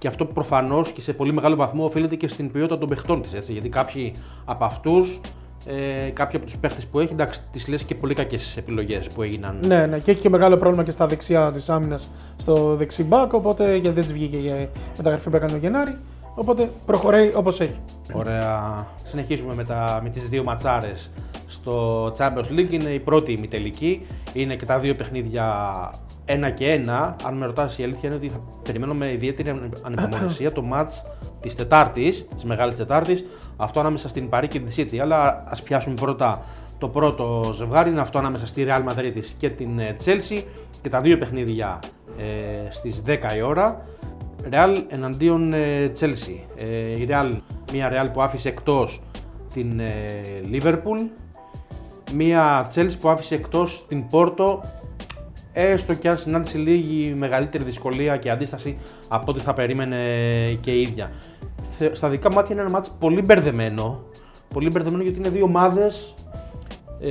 Και 0.05 0.11
αυτό 0.11 0.25
προφανώς 0.25 0.93
και 0.93 1.01
σε 1.01 1.13
πολύ 1.13 1.33
μεγάλο 1.33 1.57
βαθμό 1.57 1.85
οφείλεται 1.85 2.15
και 2.15 2.29
στην 2.29 2.51
ποιότητα 2.51 2.79
των 2.79 2.89
παιχτών 2.89 3.23
της. 3.23 3.49
Γιατί 3.49 3.69
κάποιοι 3.69 4.15
από 4.45 4.65
αυτούς, 4.65 5.21
ε, 5.67 6.11
κάποιοι 6.11 6.37
από 6.37 6.45
τους 6.45 6.57
παίχτες 6.57 6.87
που 6.87 7.01
έχει, 7.01 7.13
εντάξει, 7.13 7.41
τις 7.53 7.69
λες 7.69 7.83
και 7.83 7.95
πολύ 7.95 8.15
κακές 8.15 8.57
επιλογές 8.57 9.07
που 9.09 9.23
έγιναν. 9.23 9.59
Ναι, 9.67 9.87
ναι, 9.87 9.99
και 9.99 10.11
έχει 10.11 10.21
και 10.21 10.29
μεγάλο 10.29 10.57
πρόβλημα 10.57 10.85
και 10.85 10.91
στα 10.91 11.07
δεξιά 11.07 11.51
της 11.51 11.71
άμυνας 11.71 12.11
στο 12.37 12.77
δεξί 12.77 13.03
μπακ. 13.03 13.33
Οπότε 13.33 13.77
γιατί 13.77 13.95
δεν 13.95 14.05
της 14.05 14.13
βγήκε 14.13 14.37
η 14.37 14.69
μεταγραφή 14.97 15.31
που 15.31 15.37
έκανε 15.37 15.51
τον 15.51 15.61
Γενάρη. 15.61 15.97
Οπότε 16.35 16.71
προχωράει 16.87 17.33
όπως 17.35 17.61
έχει. 17.61 17.79
Ωραία. 18.13 18.87
Συνεχίζουμε 19.05 19.55
με, 19.55 19.65
τα, 19.65 20.01
με 20.03 20.09
τις 20.09 20.29
δύο 20.29 20.43
ματσάρες 20.43 21.11
στο 21.47 22.07
Champions 22.19 22.59
League. 22.59 22.71
Είναι 22.71 22.91
η 22.91 22.99
πρώτη 22.99 23.33
ημιτελική. 23.33 24.07
Είναι 24.33 24.57
και 24.57 24.67
τα 24.67 24.79
δύο 24.79 24.95
παιχνίδια 24.95 25.47
ένα 26.25 26.51
και 26.51 26.71
ένα. 26.71 27.17
Αν 27.25 27.35
με 27.35 27.47
ρωτάς 27.47 27.79
η 27.79 27.83
αλήθεια 27.83 28.09
είναι 28.09 28.17
ότι 28.17 28.29
θα 28.29 28.41
περιμένω 28.63 28.95
με 28.95 29.13
ιδιαίτερη 29.13 29.61
ανυπομονησία 29.83 30.53
το 30.53 30.65
match 30.73 31.07
της 31.41 31.55
Τετάρτης, 31.55 32.27
της 32.35 32.45
Μεγάλης 32.45 32.77
Τετάρτης, 32.77 33.25
αυτό 33.57 33.81
ανάμεσα 33.81 34.09
στην 34.09 34.29
Παρή 34.29 34.49
και 34.49 34.61
τη 34.61 34.75
City. 34.77 34.99
Αλλά 34.99 35.45
ας 35.49 35.63
πιάσουμε 35.63 35.95
πρώτα 35.95 36.43
το 36.79 36.89
πρώτο 36.89 37.53
ζευγάρι, 37.55 37.91
είναι 37.91 38.01
αυτό 38.01 38.19
ανάμεσα 38.19 38.47
στη 38.47 38.67
Real 38.69 38.93
Madrid 38.93 39.23
και 39.39 39.51
την 39.51 39.79
ε, 39.79 39.97
Chelsea 40.05 40.43
και 40.83 40.89
τα 40.89 41.01
δύο 41.01 41.19
παιχνίδια 41.19 41.79
ε, 42.19 42.71
στις 42.71 43.03
10 43.07 43.37
η 43.37 43.41
ώρα. 43.41 43.83
Real 44.51 44.77
εναντίον 44.89 45.53
ε, 45.53 45.93
Chelsea. 46.01 46.39
Ε, 46.57 46.67
η 47.01 47.09
Real, 47.11 47.41
μια 47.73 47.91
Real 47.93 48.13
που 48.13 48.23
άφησε 48.23 48.49
εκτός 48.49 49.03
την 49.55 49.81
ε, 49.81 49.91
Liverpool, 50.53 51.09
μια 52.13 52.71
Chelsea 52.75 52.99
που 53.01 53.09
άφησε 53.09 53.35
εκτός 53.35 53.85
την 53.89 54.05
Porto, 54.11 54.59
έστω 55.55 55.95
και 55.95 56.09
αν 56.09 56.19
συνάντησε 56.19 56.59
λίγη 56.59 57.15
μεγαλύτερη 57.19 57.65
δυσκολία 57.65 58.17
και 58.17 58.31
αντίσταση 58.31 58.77
από 59.09 59.31
ό,τι 59.33 59.41
θα 59.41 59.53
περίμενε 59.53 59.99
και 60.61 60.71
η 60.71 60.81
ίδια. 60.81 61.11
Στα 61.93 62.09
δικά 62.09 62.33
μάτια 62.33 62.55
είναι 62.55 62.61
ένα 62.61 62.71
μάτς 62.71 62.91
πολύ 62.99 63.23
μπερδεμένο, 63.23 64.05
πολύ 64.55 64.71
μπερδεμένο 64.71 65.03
γιατί 65.03 65.19
είναι 65.19 65.29
δύο 65.29 65.45
ομάδες 65.45 66.15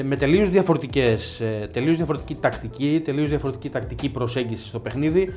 με 0.04 0.16
τελείως 0.16 0.50
διαφορετικές, 0.50 1.42
τελείως 1.72 1.98
διαφορετική 1.98 2.36
τακτική, 2.36 3.02
τελείως 3.06 3.30
διαφορετική 3.30 3.70
τακτική 3.70 4.10
προσέγγιση 4.10 4.68
στο 4.68 4.80
παιχνίδι 4.80 5.30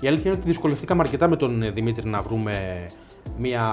η 0.00 0.06
αλήθεια 0.06 0.30
είναι 0.30 0.38
ότι 0.40 0.48
δυσκολευτήκαμε 0.48 1.02
αρκετά 1.02 1.28
με 1.28 1.36
τον 1.36 1.62
ε, 1.62 1.70
Δημήτρη 1.70 2.08
να 2.08 2.22
βρούμε 2.22 2.86
μια 3.38 3.64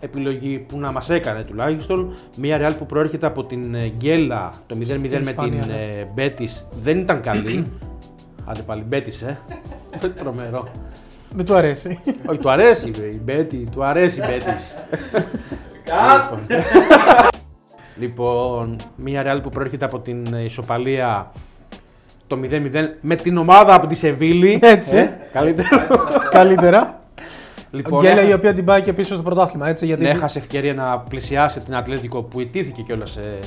επιλογή 0.00 0.58
που 0.58 0.78
να 0.78 0.92
μας 0.92 1.10
έκανε 1.10 1.42
τουλάχιστον. 1.42 2.12
Μια 2.36 2.58
Real 2.60 2.74
που 2.78 2.86
προέρχεται 2.86 3.26
από 3.26 3.44
την 3.44 3.74
ε, 3.74 3.92
Γκέλα 3.96 4.52
το 4.66 4.76
0-0 4.80 4.86
με 5.00 5.32
την 5.32 5.54
ναι. 5.66 6.10
Μπέτης 6.14 6.66
δεν 6.82 6.98
ήταν 6.98 7.20
καλή. 7.20 7.66
Άντε 8.48 8.62
πάλι 8.62 8.82
Μπέτης, 8.82 9.22
ε. 9.22 9.38
Τρομερό. 10.18 10.68
Δεν 11.30 11.44
του 11.44 11.54
αρέσει. 11.54 12.00
Όχι, 12.26 12.38
του 12.38 12.50
αρέσει 12.50 12.88
η 12.88 13.20
Μπέτη, 13.24 13.68
του 13.72 13.84
αρέσει 13.84 14.20
η 14.20 14.22
Μπέτης. 14.26 14.74
λοιπόν, 18.00 18.76
μια 18.96 19.22
Real 19.26 19.42
που 19.42 19.50
προέρχεται 19.50 19.84
από 19.84 19.98
την 19.98 20.24
ισοπαλία 20.24 21.32
το 22.26 22.38
0-0 22.42 22.88
με 23.00 23.16
την 23.16 23.36
ομάδα 23.36 23.74
από 23.74 23.86
τη 23.86 23.94
Σεβίλη. 23.94 24.58
Έτσι. 24.62 24.98
Ε, 24.98 25.18
καλύτερα. 25.32 25.86
καλύτερα. 26.30 26.95
Λοιπόν, 27.76 28.02
Γκέλα 28.02 28.28
η 28.28 28.32
οποία 28.32 28.52
την 28.52 28.64
πάει 28.64 28.82
και 28.82 28.92
πίσω 28.92 29.14
στο 29.14 29.22
πρωτάθλημα. 29.22 29.68
Έτσι, 29.68 29.86
γιατί... 29.86 30.02
Ναι, 30.02 30.08
έχασε 30.08 30.38
ευκαιρία 30.38 30.74
να 30.74 30.98
πλησιάσει 30.98 31.60
την 31.60 31.76
Ατλέτικο 31.76 32.22
που 32.22 32.40
ιτήθηκε 32.40 32.82
κιόλας 32.82 33.16
ε, 33.16 33.38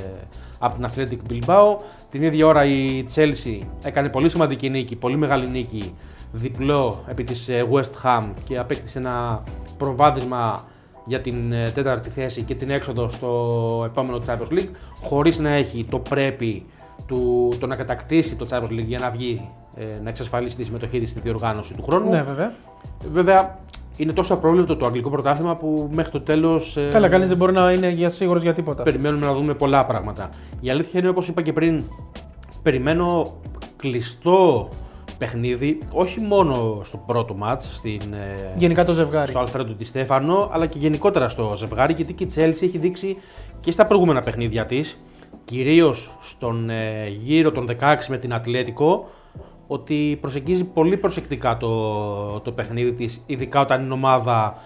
από 0.60 0.76
την 0.76 0.86
Ατλέτικο 0.86 1.24
Bilbao. 1.30 1.78
Την 2.12 2.24
ίδια 2.24 2.48
ώρα 2.48 2.66
η 2.66 3.06
Chelsea 3.16 3.66
έκανε 3.84 4.10
πολύ 4.10 4.30
σημαντική 4.30 4.70
νίκη, 4.70 4.96
πολύ 4.96 5.18
μεγάλη 5.18 5.48
νίκη, 5.48 5.94
διπλό 6.32 7.04
επί 7.08 7.24
της 7.24 7.50
ε, 7.50 7.66
West 7.72 8.04
Ham 8.04 8.24
και 8.44 8.58
απέκτησε 8.58 9.00
ένα 9.00 9.44
προβάδισμα 9.78 10.64
για 11.06 11.22
την 11.22 11.52
ε, 11.52 11.70
τέταρτη 11.70 12.10
θέση 12.10 12.42
και 12.42 12.56
την 12.56 12.70
έξοδο 12.70 13.10
στο 13.10 13.84
επόμενο 13.86 14.22
Champions 14.28 14.54
League 14.54 14.70
χωρίς 15.02 15.40
να 15.40 15.50
έχει 15.50 15.86
το 15.90 16.00
πρέπει 16.00 16.66
του, 17.08 17.54
το 17.60 17.68
να 17.68 17.76
κατακτήσει 17.76 18.36
το 18.36 18.48
Champions 18.50 18.72
League 18.72 18.86
για 18.86 19.00
να 19.00 19.10
βγει, 19.10 19.50
ε, 19.76 19.84
να 20.04 20.10
εξασφαλίσει 20.10 20.56
τη 20.56 20.64
συμμετοχή 20.64 21.00
της 21.00 21.10
στη 21.10 21.20
διοργάνωση 21.20 21.74
του 21.74 21.84
χρόνου. 21.84 22.10
Ναι, 22.10 22.22
βέβαια. 22.22 22.54
Βέβαια, 23.12 23.60
είναι 24.00 24.14
τόσο 24.14 24.34
απρόβλεπτο 24.34 24.76
το 24.76 24.86
αγγλικό 24.86 25.10
πρωτάθλημα 25.10 25.56
που 25.56 25.90
μέχρι 25.94 26.12
το 26.12 26.22
τέλος. 26.22 26.78
Ε, 26.78 26.88
Καλά, 26.92 27.10
κανείς 27.10 27.28
δεν 27.28 27.38
μπορεί 27.38 27.54
να 27.54 27.72
είναι 27.72 27.90
για 27.90 28.10
σίγουρος 28.10 28.42
για 28.42 28.54
τίποτα. 28.54 28.84
Περιμένουμε 28.84 29.26
να 29.26 29.34
δούμε 29.34 29.54
πολλά 29.54 29.86
πράγματα. 29.86 30.30
Η 30.62 30.70
αλήθεια 30.70 31.00
είναι, 31.00 31.10
όπως 31.10 31.28
είπα 31.28 31.42
και 31.42 31.54
πριν, 31.54 31.84
περιμένω 32.64 33.34
κλειστό 33.76 34.68
παιχνίδι, 35.18 35.78
όχι 35.92 36.22
μόνο 36.22 36.82
στο 36.84 36.98
πρώτο 36.98 37.34
μάτς, 37.34 37.70
στην, 37.74 38.02
ε, 38.14 38.54
Γενικά 38.58 38.84
το 38.84 38.92
ζευγάρι. 38.92 39.30
στο 39.30 39.40
Αλφρέντο 39.40 39.74
Τη 39.74 39.84
Στέφανο, 39.84 40.50
αλλά 40.52 40.66
και 40.66 40.78
γενικότερα 40.80 41.30
στο 41.30 41.54
ζευγάρι, 41.58 41.94
γιατί 41.94 42.14
και 42.14 42.24
η 42.24 42.30
Chelsea 42.36 42.64
έχει 42.64 42.78
δείξει 42.78 43.18
και 43.60 43.72
στα 43.72 43.86
προηγούμενα 43.86 44.22
παιχνίδια 44.22 44.66
της, 44.66 44.98
κυρίως 45.46 46.12
στον 46.22 46.70
ε, 46.70 47.08
γύρο 47.08 47.52
των 47.52 47.68
16 47.80 47.96
με 48.08 48.18
την 48.18 48.34
Ατλέτικο, 48.34 49.08
ότι 49.72 50.18
προσεγγίζει 50.22 50.64
πολύ 50.64 50.98
προσεκτικά 50.98 51.58
το, 51.58 52.40
το 52.40 52.52
παιχνίδι 52.52 52.94
της, 52.94 53.24
ειδικά 53.26 53.62
όταν 53.62 53.84
είναι 53.84 53.94
ομάδα 53.94 54.58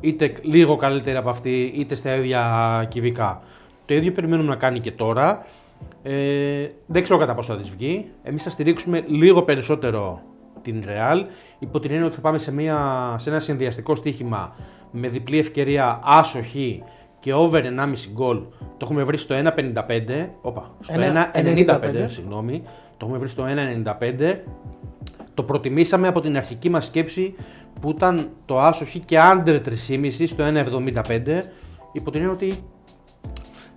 είτε 0.00 0.34
λίγο 0.42 0.76
καλύτερη 0.76 1.16
από 1.16 1.28
αυτή, 1.28 1.72
είτε 1.76 1.94
στα 1.94 2.14
ίδια 2.14 2.84
κυβικά. 2.90 3.42
Το 3.86 3.94
ίδιο 3.94 4.12
περιμένουμε 4.12 4.48
να 4.48 4.56
κάνει 4.56 4.80
και 4.80 4.90
τώρα. 4.92 5.46
Ε, 6.02 6.68
δεν 6.86 7.02
ξέρω 7.02 7.18
κατά 7.18 7.34
πόσο 7.34 7.52
θα 7.54 7.60
της 7.60 7.70
βγει. 7.70 8.06
Εμείς 8.22 8.42
θα 8.42 8.50
στηρίξουμε 8.50 9.04
λίγο 9.06 9.42
περισσότερο 9.42 10.20
την 10.62 10.82
Real, 10.86 11.24
υπό 11.58 11.80
την 11.80 11.90
έννοια 11.90 12.06
ότι 12.06 12.14
θα 12.14 12.20
πάμε 12.20 12.38
σε, 12.38 12.52
μια, 12.52 12.78
σε 13.18 13.30
ένα 13.30 13.40
συνδυαστικό 13.40 13.94
στοίχημα 13.94 14.54
με 14.90 15.08
διπλή 15.08 15.38
ευκαιρία 15.38 16.00
άσοχη 16.04 16.82
και 17.20 17.34
over 17.34 17.62
1,5 17.62 17.92
γκολ. 18.12 18.36
Το 18.58 18.76
έχουμε 18.80 19.02
βρει 19.02 19.16
στο 19.16 19.34
1,55. 19.56 20.28
Όπα, 20.42 20.70
στο 20.80 21.00
Ένα- 21.00 21.30
1,95, 21.34 21.66
95. 22.04 22.04
συγγνώμη. 22.06 22.62
Το 23.04 23.10
έχουμε 23.10 23.18
βρει 23.18 23.28
στο 23.28 23.44
1,95. 24.30 24.36
Το 25.34 25.42
προτιμήσαμε 25.42 26.08
από 26.08 26.20
την 26.20 26.36
αρχική 26.36 26.68
μας 26.68 26.84
σκέψη 26.84 27.34
που 27.80 27.90
ήταν 27.90 28.28
το 28.44 28.60
άσοχη 28.60 28.98
και 28.98 29.18
under 29.32 29.60
3,5 29.64 30.26
στο 30.26 30.44
1,75. 30.44 31.42
Υπό 31.92 32.10
την 32.10 32.20
έννοια 32.20 32.34
ότι 32.34 32.54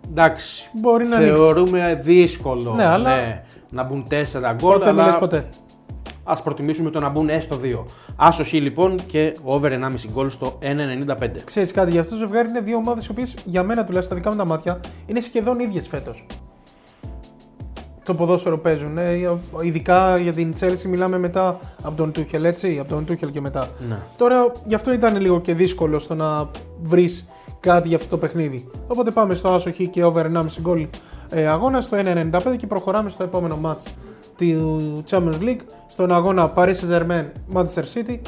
εντάξει, 0.10 0.70
Μπορεί 0.74 1.06
να 1.06 1.16
ανοίξει. 1.16 1.36
θεωρούμε 1.36 2.00
δύσκολο 2.02 2.74
Ναι, 2.74 2.86
αλλά- 2.86 3.44
να 3.70 3.84
μπουν 3.84 4.08
4 4.10 4.54
γκολ. 4.54 4.72
Ποτέ 4.74 4.92
μην 4.92 5.00
αλλά 5.00 5.06
λες 5.10 5.18
ποτέ. 5.20 5.46
Α 6.24 6.42
προτιμήσουμε 6.42 6.90
το 6.90 7.00
να 7.00 7.10
μπουν 7.10 7.30
έστω 7.30 7.56
2. 7.58 7.86
Άσοχη 8.16 8.62
λοιπόν 8.62 8.96
και 9.08 9.36
over 9.44 9.72
1,5 9.72 10.08
γκολ 10.12 10.30
στο 10.30 10.58
1,95. 10.62 11.42
Ξέρεις 11.44 11.72
κάτι, 11.72 11.92
για 11.92 12.00
αυτό 12.02 12.12
το 12.12 12.18
ζευγάρι 12.18 12.50
είναι 12.50 12.62
δύο 12.62 12.78
ομάδες 12.78 13.08
οι 13.08 13.12
οποίες 13.12 13.36
για 13.46 13.64
μένα 13.64 13.86
τουλάχιστον 13.86 14.18
στα 14.18 14.30
δικά 14.30 14.30
μου 14.44 14.50
τα 14.50 14.54
μάτια 14.56 14.80
είναι 15.06 15.20
σχεδόν 15.20 15.60
ίδιες 15.60 15.88
φέτος. 15.88 16.26
Το 18.08 18.14
ποδόσφαιρο 18.14 18.58
παίζουν. 18.58 18.98
Ε, 18.98 19.40
ειδικά 19.62 20.18
για 20.18 20.34
την 20.34 20.54
Chelsea 20.60 20.82
μιλάμε 20.88 21.18
μετά 21.18 21.60
από 21.84 21.98
τον 21.98 22.12
Τούχελ, 22.12 22.44
έτσι. 22.44 22.78
Από 22.80 22.90
τον 22.90 23.06
Τούχελ 23.06 23.32
και 23.32 23.42
μετά. 23.42 23.68
Ναι. 23.90 23.98
Τώρα 24.18 24.52
γι' 24.64 24.76
αυτό 24.76 24.94
ήταν 24.94 25.20
λίγο 25.22 25.42
και 25.42 25.54
δύσκολο 25.54 26.00
στο 26.00 26.16
να 26.16 26.50
βρεις 26.82 27.30
κάτι 27.60 27.88
για 27.88 27.98
αυτό 27.98 28.10
το 28.10 28.18
παιχνίδι. 28.18 28.68
Οπότε 28.88 29.12
πάμε 29.12 29.34
στο 29.34 29.50
άσοχη 29.50 29.88
και 29.88 30.04
over 30.04 30.26
1,5 30.26 30.46
γκολ 30.62 30.88
ε, 31.30 31.48
αγώνα 31.48 31.82
στο 31.82 31.98
1,95 31.98 32.56
και 32.58 32.68
προχωράμε 32.68 33.10
στο 33.10 33.24
επόμενο 33.24 33.60
match 33.64 33.92
του 34.38 35.04
Champions 35.10 35.42
League 35.42 35.62
στον 35.88 36.12
αγώνα 36.12 36.54
Paris 36.56 36.74
Saint-Germain 36.74 37.26
Manchester 37.54 37.84
City. 37.94 38.20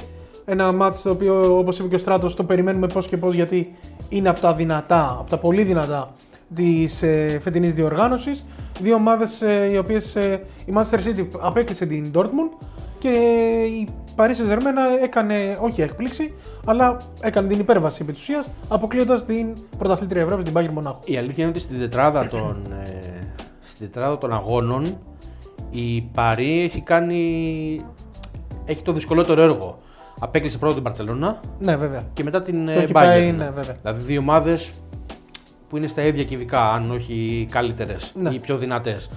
Ένα 0.45 0.75
match 0.81 0.95
το 1.03 1.09
οποίο 1.09 1.57
όπως 1.57 1.79
είπε 1.79 1.87
και 1.87 1.95
ο 1.95 1.97
Στράτος 1.97 2.35
το 2.35 2.43
περιμένουμε 2.43 2.87
πώς 2.87 3.07
και 3.07 3.17
πώς 3.17 3.33
γιατί 3.33 3.75
είναι 4.09 4.29
από 4.29 4.39
τα 4.39 4.53
δυνατά, 4.53 5.17
από 5.19 5.29
τα 5.29 5.37
πολύ 5.37 5.63
δυνατά 5.63 6.13
της 6.55 7.01
ε, 7.01 7.37
φετινής 7.41 7.73
διοργάνωσης. 7.73 8.45
Δύο 8.81 8.95
ομάδες 8.95 9.41
ε, 9.41 9.69
οι 9.71 9.77
οποίες 9.77 10.15
ε, 10.15 10.41
η 10.65 10.73
Manchester 10.75 10.97
City 10.97 11.27
απέκλεισε 11.39 11.85
την 11.85 12.11
Dortmund 12.15 12.65
και 12.99 13.09
η 13.65 13.87
Paris 14.15 14.29
Saint-Germain 14.29 15.03
έκανε, 15.03 15.57
όχι 15.61 15.81
έκπληξη, 15.81 16.33
αλλά 16.65 16.97
έκανε 17.21 17.47
την 17.47 17.59
υπέρβαση 17.59 17.99
επί 18.03 18.11
της 18.11 18.21
ουσίας, 18.21 18.49
αποκλείοντας 18.67 19.25
την 19.25 19.47
πρωταθλήτρια 19.77 20.21
Ευρώπης, 20.21 20.43
την 20.45 20.53
Bayern 20.57 20.69
Μονάχου. 20.73 20.99
Η 21.05 21.17
αλήθεια 21.17 21.43
είναι 21.43 21.51
ότι 21.51 21.61
στην 21.61 21.79
τετράδα 21.79 22.27
των, 22.27 22.73
ε, 22.85 22.89
στην 23.61 23.91
τετράδα 23.91 24.17
των 24.17 24.33
αγώνων 24.33 24.97
η 25.69 26.01
Παρή 26.01 26.61
έχει 26.61 26.81
κάνει. 26.81 27.81
έχει 28.65 28.81
το 28.81 28.91
δυσκολότερο 28.91 29.41
έργο. 29.41 29.77
Απέκλεισε 30.19 30.57
πρώτα 30.57 30.73
την 30.73 30.83
Παρσελόνα 30.83 31.39
Ναι, 31.59 31.75
βέβαια. 31.75 32.03
και 32.13 32.23
μετά 32.23 32.41
την 32.41 32.65
Το 32.65 32.71
ε, 32.71 32.73
έχει 32.77 32.85
Bayern. 32.91 32.93
πάει, 32.93 33.31
ναι, 33.31 33.49
βέβαια. 33.55 33.75
Δηλαδή 33.81 34.03
δύο 34.03 34.19
ομάδες 34.19 34.71
που 35.69 35.77
είναι 35.77 35.87
στα 35.87 36.01
ίδια 36.01 36.23
κυβικά, 36.23 36.71
αν 36.71 36.91
όχι 36.91 37.47
καλύτερες 37.51 38.11
Ναι. 38.15 38.29
ή 38.29 38.39
πιο 38.39 38.57
δυνατές. 38.57 39.09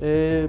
Ε, 0.00 0.46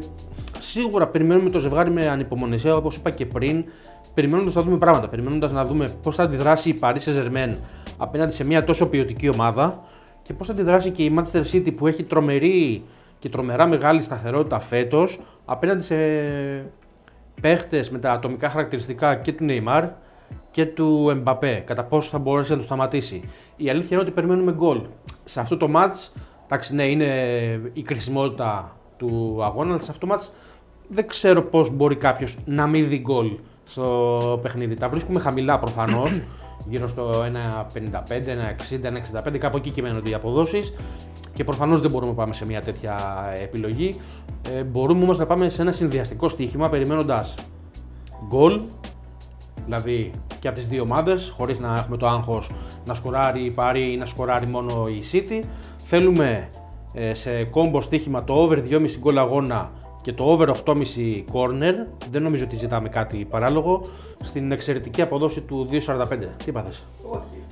σίγουρα 0.60 1.08
περιμένουμε 1.08 1.50
το 1.50 1.60
ζευγάρι 1.60 1.92
με 1.92 2.08
ανυπομονησία, 2.08 2.76
όπως 2.76 2.96
είπα 2.96 3.10
και 3.10 3.26
πριν, 3.26 3.66
περιμένοντας 4.14 4.54
να 4.54 4.62
δούμε 4.62 4.78
πράγματα. 4.78 5.08
Περιμένοντας 5.08 5.52
να 5.52 5.66
δούμε 5.66 5.90
πώς 6.04 6.16
θα 6.16 6.24
αντιδράσει 6.24 6.70
η 6.70 6.80
Paris 6.82 6.98
Saint-Germain 7.06 7.56
απέναντι 7.98 8.34
σε 8.34 8.46
μια 8.46 8.64
τόσο 8.64 8.90
ποιοτική 8.90 9.30
ομάδα 9.30 9.84
και 10.24 10.34
πώς 10.34 10.48
θα 10.48 10.54
αντιδράσει 10.54 10.90
και 10.90 11.04
η 11.04 11.14
Manchester 11.18 11.44
City 11.54 11.76
που 11.76 11.88
έχει 11.88 12.04
τρομερή 12.04 12.84
και 13.20 13.30
τρομερά 13.30 13.68
μεγάλη 13.68 14.02
σταθερότητα 14.02 14.60
φέτος 14.60 15.20
απέναντι 15.46 15.84
σε 15.84 15.96
παίχτες 17.42 17.90
με 17.90 18.00
τα 18.00 18.12
ατομικά 18.12 18.50
χαρακτηριστικά 18.50 19.16
και 19.16 19.34
του 19.34 19.46
Neymar 19.50 19.90
και 20.52 20.66
του 20.66 21.08
Εμπαπέ. 21.10 21.64
Κατά 21.66 21.84
πόσο 21.84 22.10
θα 22.10 22.20
μπορέσει 22.20 22.52
να 22.52 22.58
του 22.58 22.64
σταματήσει. 22.64 23.24
Η 23.56 23.70
αλήθεια 23.70 23.90
είναι 23.92 24.02
ότι 24.02 24.12
περιμένουμε 24.12 24.54
γκολ. 24.54 24.82
Σε 25.26 25.40
αυτό 25.40 25.58
το 25.58 25.70
match, 25.76 26.22
εντάξει, 26.46 26.76
ναι, 26.76 26.84
είναι 26.84 27.06
η 27.74 27.82
κρισιμότητα 27.82 28.76
του 28.98 29.40
αγώνα, 29.44 29.70
αλλά 29.70 29.82
σε 29.82 29.92
αυτό 29.92 30.08
το 30.08 30.14
match 30.14 30.28
δεν 30.88 31.08
ξέρω 31.08 31.42
πώς 31.42 31.70
μπορεί 31.76 31.96
κάποιος 31.96 32.38
να 32.46 32.68
μην 32.68 32.90
δει 32.90 33.00
γκολ 33.00 33.32
στο 33.66 34.40
παιχνίδι. 34.42 34.76
Τα 34.76 34.90
βρίσκουμε 34.90 35.20
χαμηλά 35.20 35.60
προφανώς, 35.60 36.22
γύρω 36.68 36.88
στο 36.88 37.12
1,55, 37.12 38.34
1,60, 38.70 39.32
1,65, 39.34 39.38
κάπου 39.38 39.58
εκεί 39.58 39.70
κυμαίνονται 39.70 40.10
οι 40.10 40.14
αποδόσεις. 40.14 40.74
Και 41.34 41.44
προφανώς 41.44 41.82
δεν 41.82 41.92
μπορούμε 41.92 42.12
να 42.12 42.18
πάμε 42.18 42.34
σε 42.34 42.46
μια 42.46 42.62
τέτοια 42.62 42.98
επιλογή. 43.42 44.00
Ε, 44.56 44.64
μπορούμε 44.64 45.04
όμως 45.04 45.18
να 45.18 45.26
πάμε 45.26 45.50
σε 45.50 45.62
ένα 45.62 45.72
συνδυαστικό 45.72 46.30
στοίχημα 46.30 46.70
περιμένοντας 46.70 47.36
γκολ, 48.28 48.60
δηλαδή 49.70 50.12
και 50.40 50.48
από 50.48 50.58
τις 50.58 50.68
δύο 50.68 50.82
ομάδες, 50.82 51.34
χωρίς 51.38 51.60
να 51.60 51.76
έχουμε 51.78 51.98
το 51.98 52.08
άγχος 52.08 52.50
να 52.86 52.94
σκοράρει 52.94 53.46
η 53.46 53.50
Πάρη 53.50 53.92
ή 53.94 53.98
να 53.98 54.06
σκοράρει 54.06 54.46
μόνο 54.46 54.88
η 54.88 55.04
City. 55.12 55.44
Θέλουμε 55.86 56.48
ε, 56.94 57.14
σε 57.14 57.44
κόμπο 57.44 57.82
στοίχημα 57.82 58.24
το 58.24 58.34
over 58.34 58.58
2,5 58.70 58.86
γκολ 59.00 59.18
αγώνα 59.18 59.72
και 60.02 60.14
το 60.14 60.24
over 60.32 60.48
8,5 60.66 60.76
corner. 61.34 61.74
Δεν 62.12 62.22
νομίζω 62.22 62.44
ότι 62.44 62.56
ζητάμε 62.58 62.90
κάτι 62.90 63.28
παράλογο. 63.30 63.82
Στην 64.24 64.52
εξαιρετική 64.52 65.02
αποδόση 65.02 65.42
του 65.42 65.68
2,45. 65.72 65.78
Τι 66.20 66.46
είπατε. 66.46 66.70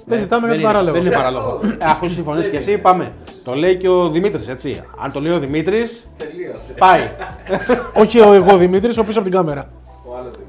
Δεν 0.05 0.19
ζητάμε 0.19 0.47
κάτι 0.47 0.57
είναι, 0.59 0.67
παράλογο. 0.67 0.93
Δεν 0.93 1.05
είναι 1.05 1.15
παράλογο. 1.15 1.59
Ε, 1.63 1.85
Αφού 1.85 2.09
συμφωνείς 2.09 2.49
και 2.49 2.57
εσύ, 2.57 2.77
πάμε. 2.77 3.13
Το 3.43 3.53
λέει 3.53 3.77
και 3.77 3.89
ο 3.89 4.09
Δημήτρης, 4.09 4.47
έτσι. 4.47 4.81
Αν 4.99 5.11
το 5.11 5.21
λέει 5.21 5.31
ο 5.31 5.39
Δημήτρης, 5.39 6.07
Τελείωσε. 6.17 6.73
πάει. 6.77 7.11
Όχι 8.01 8.19
ο 8.19 8.33
εγώ 8.33 8.57
Δημήτρης, 8.57 8.97
ο 8.97 9.03
πίσω 9.03 9.19
από 9.19 9.29
την 9.29 9.37
κάμερα. 9.37 9.69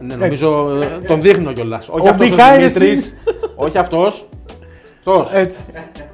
Ο 0.01 0.05
άλλος 0.05 0.09
δεν- 0.09 0.19
Ναι, 0.19 0.25
νομίζω 0.25 0.81
ε, 0.83 1.07
τον 1.07 1.21
δείχνω 1.21 1.53
κιόλας. 1.53 1.89
Όχι 1.89 2.07
Ο 2.07 2.11
αυτός 2.11 2.31
ο 2.31 2.35
behind 2.35 2.55
the 2.55 2.59
Δημήτρης. 2.59 3.15
scenes. 3.17 3.51
Όχι 3.57 3.79
αυτός. 3.79 4.29
Αυτό. 5.11 5.37
Έτσι. 5.37 5.65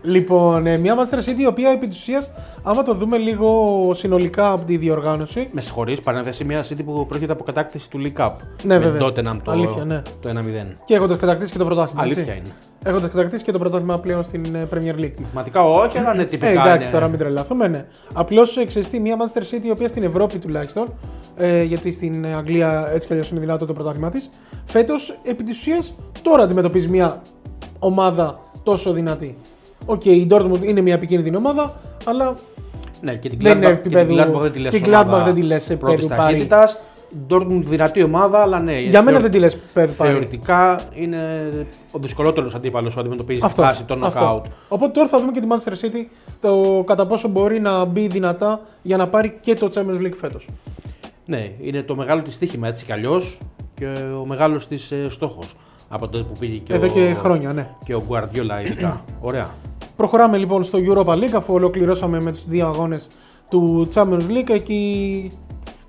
λοιπόν, 0.02 0.66
ε, 0.66 0.78
μια 0.78 0.94
Manchester 0.94 1.30
City 1.30 1.38
η 1.38 1.46
οποία 1.46 1.70
επί 1.70 1.88
της 1.88 1.98
ουσίας, 1.98 2.30
άμα 2.62 2.82
το 2.82 2.94
δούμε 2.94 3.18
λίγο 3.18 3.90
συνολικά 3.94 4.50
από 4.50 4.64
τη 4.64 4.76
διοργάνωση, 4.76 5.48
Με 5.52 5.60
συγχωρείς, 5.60 6.00
παρένθεση 6.00 6.44
μια 6.44 6.64
City 6.64 6.84
που 6.84 7.06
πρόκειται 7.06 7.32
από 7.32 7.44
κατάκτηση 7.44 7.90
του 7.90 8.00
League 8.02 8.20
Cup. 8.20 8.30
Ναι, 8.62 8.78
με 8.78 8.88
βέβαια. 8.88 9.08
Tottenham 9.08 9.36
το, 9.44 9.50
Αλήθεια, 9.50 9.84
ναι. 9.84 10.02
το 10.20 10.28
1-0. 10.28 10.76
και 10.84 10.94
έχοντας 10.94 11.18
κατακτήσει 11.18 11.52
και 11.52 11.58
το 11.58 11.64
πρωτάθλημα. 11.64 12.02
Αλήθεια 12.02 12.22
έτσι. 12.22 12.36
είναι. 12.36 12.54
Έχοντας 12.86 13.10
κατακτήσει 13.10 13.44
και 13.44 13.52
το 13.52 13.58
πρωτάθλημα 13.58 13.98
πλέον 13.98 14.22
στην 14.22 14.54
ε, 14.54 14.68
Premier 14.74 15.00
League. 15.00 15.18
Μαθηματικά 15.20 15.64
όχι, 15.64 15.98
αλλά 15.98 16.14
ναι, 16.14 16.24
τυπικά. 16.24 16.48
Ε, 16.48 16.52
εντάξει, 16.52 16.88
είναι. 16.88 16.98
τώρα 16.98 17.08
μην 17.08 17.18
τρελαθούμε, 17.18 17.68
ναι. 17.68 17.86
Απλώς 18.12 18.56
εξαιστεί 18.56 19.00
μια 19.00 19.16
Manchester 19.18 19.54
City 19.54 19.64
η 19.64 19.70
οποία 19.70 19.88
στην 19.88 20.02
Ευρώπη 20.02 20.38
τουλάχιστον, 20.38 20.92
ε, 21.36 21.62
γιατί 21.62 21.92
στην 21.92 22.26
Αγγλία 22.26 22.88
έτσι 22.92 23.06
κι 23.06 23.12
αλλιώς 23.12 23.30
είναι 23.30 23.40
δυνατό 23.40 23.66
το 23.66 23.72
πρωτάθλημα 23.72 24.08
της, 24.08 24.28
φέτος 24.64 25.18
επί 25.22 25.42
της 25.42 25.58
ουσίας 25.58 25.94
τώρα 26.22 26.42
αντιμετωπίζει 26.42 26.88
μια 26.88 27.22
ομάδα 27.78 28.44
τόσο 28.64 28.92
δυνατή. 28.92 29.36
Οκ, 29.86 30.04
η 30.04 30.26
Dortmund 30.30 30.62
είναι 30.62 30.80
μια 30.80 30.94
επικίνδυνη 30.94 31.36
ομάδα, 31.36 31.74
αλλά 32.04 32.34
Ναι, 33.00 33.14
και 33.14 33.28
την 33.28 33.38
Δεν 33.42 33.56
είναι 33.56 33.66
Gladbach, 33.68 33.74
και 33.82 33.88
την 33.88 33.96
επίπεδου- 33.98 34.36
Gladbach 34.36 34.40
δεν 34.42 34.52
τη 34.52 34.58
λες 34.58 34.72
και 34.80 34.90
ομάδα 34.90 35.20
Gladbach 35.20 35.24
δεν 35.24 35.34
τη 35.34 35.42
λες 35.42 35.64
σε 35.64 35.76
πρώτης 35.76 35.98
επίπεδου 35.98 36.20
πάρη. 36.22 36.32
ταχύτητας. 36.34 36.80
Dortmund 37.28 37.62
δυνατή 37.64 38.02
ομάδα, 38.02 38.38
αλλά 38.42 38.60
ναι. 38.60 38.72
για 38.78 38.90
μένα 38.90 39.04
θεωρ- 39.04 39.22
δεν 39.22 39.30
τη 39.30 39.38
λες 39.38 39.56
περπάρι. 39.72 40.10
Θεωρητικά 40.10 40.80
είναι 40.94 41.18
ο 41.92 41.98
δυσκολότερος 41.98 42.54
αντίπαλος 42.54 42.94
που 42.94 43.00
αντιμετωπίζεις 43.00 43.42
στη 43.42 43.50
Αυτό, 43.50 43.62
φάση 43.62 43.84
των 43.84 44.04
αυτό. 44.04 44.42
knockout. 44.46 44.50
Οπότε 44.68 44.92
τώρα 44.92 45.08
θα 45.08 45.18
δούμε 45.20 45.32
και 45.32 45.40
τη 45.40 45.46
Manchester 45.50 45.72
City 45.84 46.06
το 46.40 46.82
κατά 46.86 47.06
πόσο 47.06 47.28
μπορεί 47.28 47.60
να 47.60 47.84
μπει 47.84 48.06
δυνατά 48.08 48.60
για 48.82 48.96
να 48.96 49.08
πάρει 49.08 49.36
και 49.40 49.54
το 49.54 49.68
Champions 49.74 50.00
League 50.06 50.14
φέτος. 50.20 50.48
Ναι, 51.26 51.50
είναι 51.60 51.82
το 51.82 51.96
μεγάλο 51.96 52.22
της 52.22 52.34
στοίχημα 52.34 52.68
έτσι 52.68 52.84
κι 52.84 52.92
αλλιώς 52.92 53.38
και 53.74 53.86
ο 54.20 54.24
μεγάλος 54.26 54.66
της 54.66 54.90
ε, 54.90 55.06
στόχος. 55.10 55.54
Από 55.94 56.08
τότε 56.08 56.24
που 56.24 56.38
πήγε 56.38 56.56
και 56.58 56.72
Εδώ 56.72 56.86
ο, 56.86 56.90
και 56.90 57.14
χρόνια, 57.14 57.52
ναι. 57.52 57.68
και 57.84 57.94
ο 57.94 58.02
Guardiola 58.08 58.64
ειδικά. 58.64 59.04
Ωραία. 59.20 59.50
Προχωράμε 59.96 60.36
λοιπόν 60.36 60.62
στο 60.62 60.78
Europa 60.88 61.12
League 61.12 61.34
αφού 61.34 61.54
ολοκληρώσαμε 61.54 62.20
με 62.20 62.32
τους 62.32 62.46
δύο 62.46 62.66
αγώνες 62.66 63.08
του 63.50 63.88
Champions 63.94 64.28
League 64.28 64.50
εκεί 64.50 65.30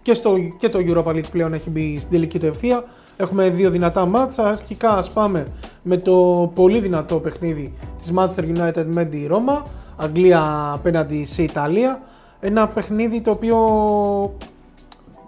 και, 0.02 0.14
στο, 0.14 0.36
και 0.58 0.70
το 0.70 0.80
Europa 0.82 1.12
League 1.16 1.30
πλέον 1.32 1.54
έχει 1.54 1.70
μπει 1.70 2.00
στην 2.00 2.12
τελική 2.12 2.40
του 2.40 2.46
ευθεία. 2.46 2.84
Έχουμε 3.18 3.50
δύο 3.50 3.70
δυνατά 3.70 4.06
μάτσα. 4.06 4.48
Αρχικά 4.48 4.98
ας 4.98 5.12
πάμε 5.12 5.48
με 5.84 5.98
το 5.98 6.52
πολύ 6.56 6.80
δυνατό 6.80 7.16
παιχνίδι 7.16 7.74
της 7.98 8.14
Manchester 8.16 8.58
United 8.58 8.86
με 8.86 9.06
τη 9.06 9.28
Ρώμα. 9.28 9.66
Αγγλία 9.96 10.72
απέναντι 10.74 11.26
σε 11.26 11.44
Ιταλία. 11.44 12.02
Ένα 12.40 12.68
παιχνίδι 12.68 13.22
το 13.22 13.32
οποίο 13.32 13.58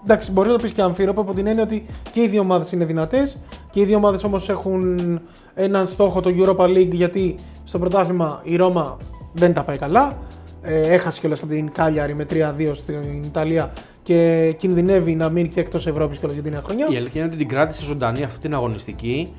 Εντάξει, 0.09 0.31
μπορείς 0.31 0.51
να 0.51 0.57
το 0.57 0.63
πεις 0.63 0.71
και 0.71 0.81
αμφίροπο 0.81 1.21
από 1.21 1.33
την 1.33 1.47
έννοια 1.47 1.63
ότι 1.63 1.85
και 2.11 2.21
οι 2.21 2.27
δύο 2.27 2.41
ομάδες 2.41 2.71
είναι 2.71 2.85
δυνατές 2.85 3.37
και 3.69 3.79
οι 3.79 3.85
δύο 3.85 3.97
ομάδες 3.97 4.23
όμως 4.23 4.49
έχουν 4.49 4.99
έναν 5.53 5.87
στόχο 5.87 6.21
το 6.21 6.29
Europa 6.37 6.65
League 6.65 6.91
γιατί 6.91 7.35
στο 7.63 7.79
πρωτάθλημα 7.79 8.41
η 8.43 8.55
Ρώμα 8.55 8.97
δεν 9.33 9.53
τα 9.53 9.63
πάει 9.63 9.77
καλά. 9.77 10.17
Ε, 10.61 10.93
έχασε 10.93 11.19
κιόλας 11.19 11.39
από 11.39 11.51
την 11.51 11.71
Κάλιαρη 11.71 12.15
με 12.15 12.25
3-2 12.29 12.71
στην 12.73 13.23
Ιταλία 13.25 13.71
και 14.03 14.51
κινδυνεύει 14.57 15.15
να 15.15 15.29
μείνει 15.29 15.47
και 15.47 15.59
εκτός 15.59 15.87
Ευρώπης 15.87 16.17
κιόλας 16.17 16.35
για 16.35 16.43
την 16.43 16.53
νέα 16.53 16.61
χρονιά. 16.65 16.87
Η 16.89 16.95
αλήθεια 16.95 17.21
είναι 17.21 17.29
ότι 17.29 17.39
την 17.39 17.47
κράτησε 17.47 17.83
ζωντανή 17.83 18.23
αυτή 18.23 18.39
την 18.39 18.53
αγωνιστική 18.53 19.33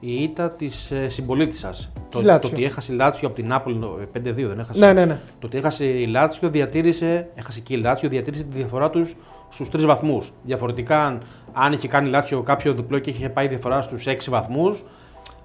η 0.00 0.22
ήττα 0.22 0.50
της 0.50 0.90
ε, 0.90 1.08
συμπολίτη 1.08 1.56
σας. 1.56 1.90
Το, 1.94 2.18
το 2.18 2.24
Λάτσιο. 2.24 2.50
ότι 2.52 2.64
έχασε 2.64 2.92
η 2.92 2.96
Λάτσιο 2.96 3.28
από 3.28 3.36
την 3.36 3.46
Νάπολη 3.46 3.78
ε, 4.12 4.18
5-2 4.18 4.34
δεν 4.34 4.58
έχασε. 4.58 4.86
Ναι, 4.86 4.92
ναι, 4.92 5.04
ναι. 5.04 5.20
Το 5.38 5.46
ότι 5.46 5.56
έχασε 5.56 5.84
η 5.84 6.06
Λάτσιο 6.06 6.50
διατήρησε, 6.50 7.28
έχασε 7.34 7.60
και 7.60 7.74
η 7.74 7.76
Λάτσιο 7.76 8.08
διατήρησε 8.08 8.42
τη 8.42 8.56
διαφορά 8.56 8.90
τους 8.90 9.16
στους 9.52 9.68
τρεις 9.70 9.84
βαθμούς. 9.84 10.32
Διαφορετικά, 10.42 11.04
αν, 11.04 11.20
αν 11.52 11.72
είχε 11.72 11.88
κάνει 11.88 12.08
η 12.08 12.10
Λάτσιο 12.10 12.40
κάποιο 12.42 12.72
διπλό 12.74 12.98
και 12.98 13.10
είχε 13.10 13.28
πάει 13.28 13.44
η 13.44 13.48
διαφορά 13.48 13.82
στους 13.82 14.06
6 14.06 14.16
βαθμούς, 14.30 14.84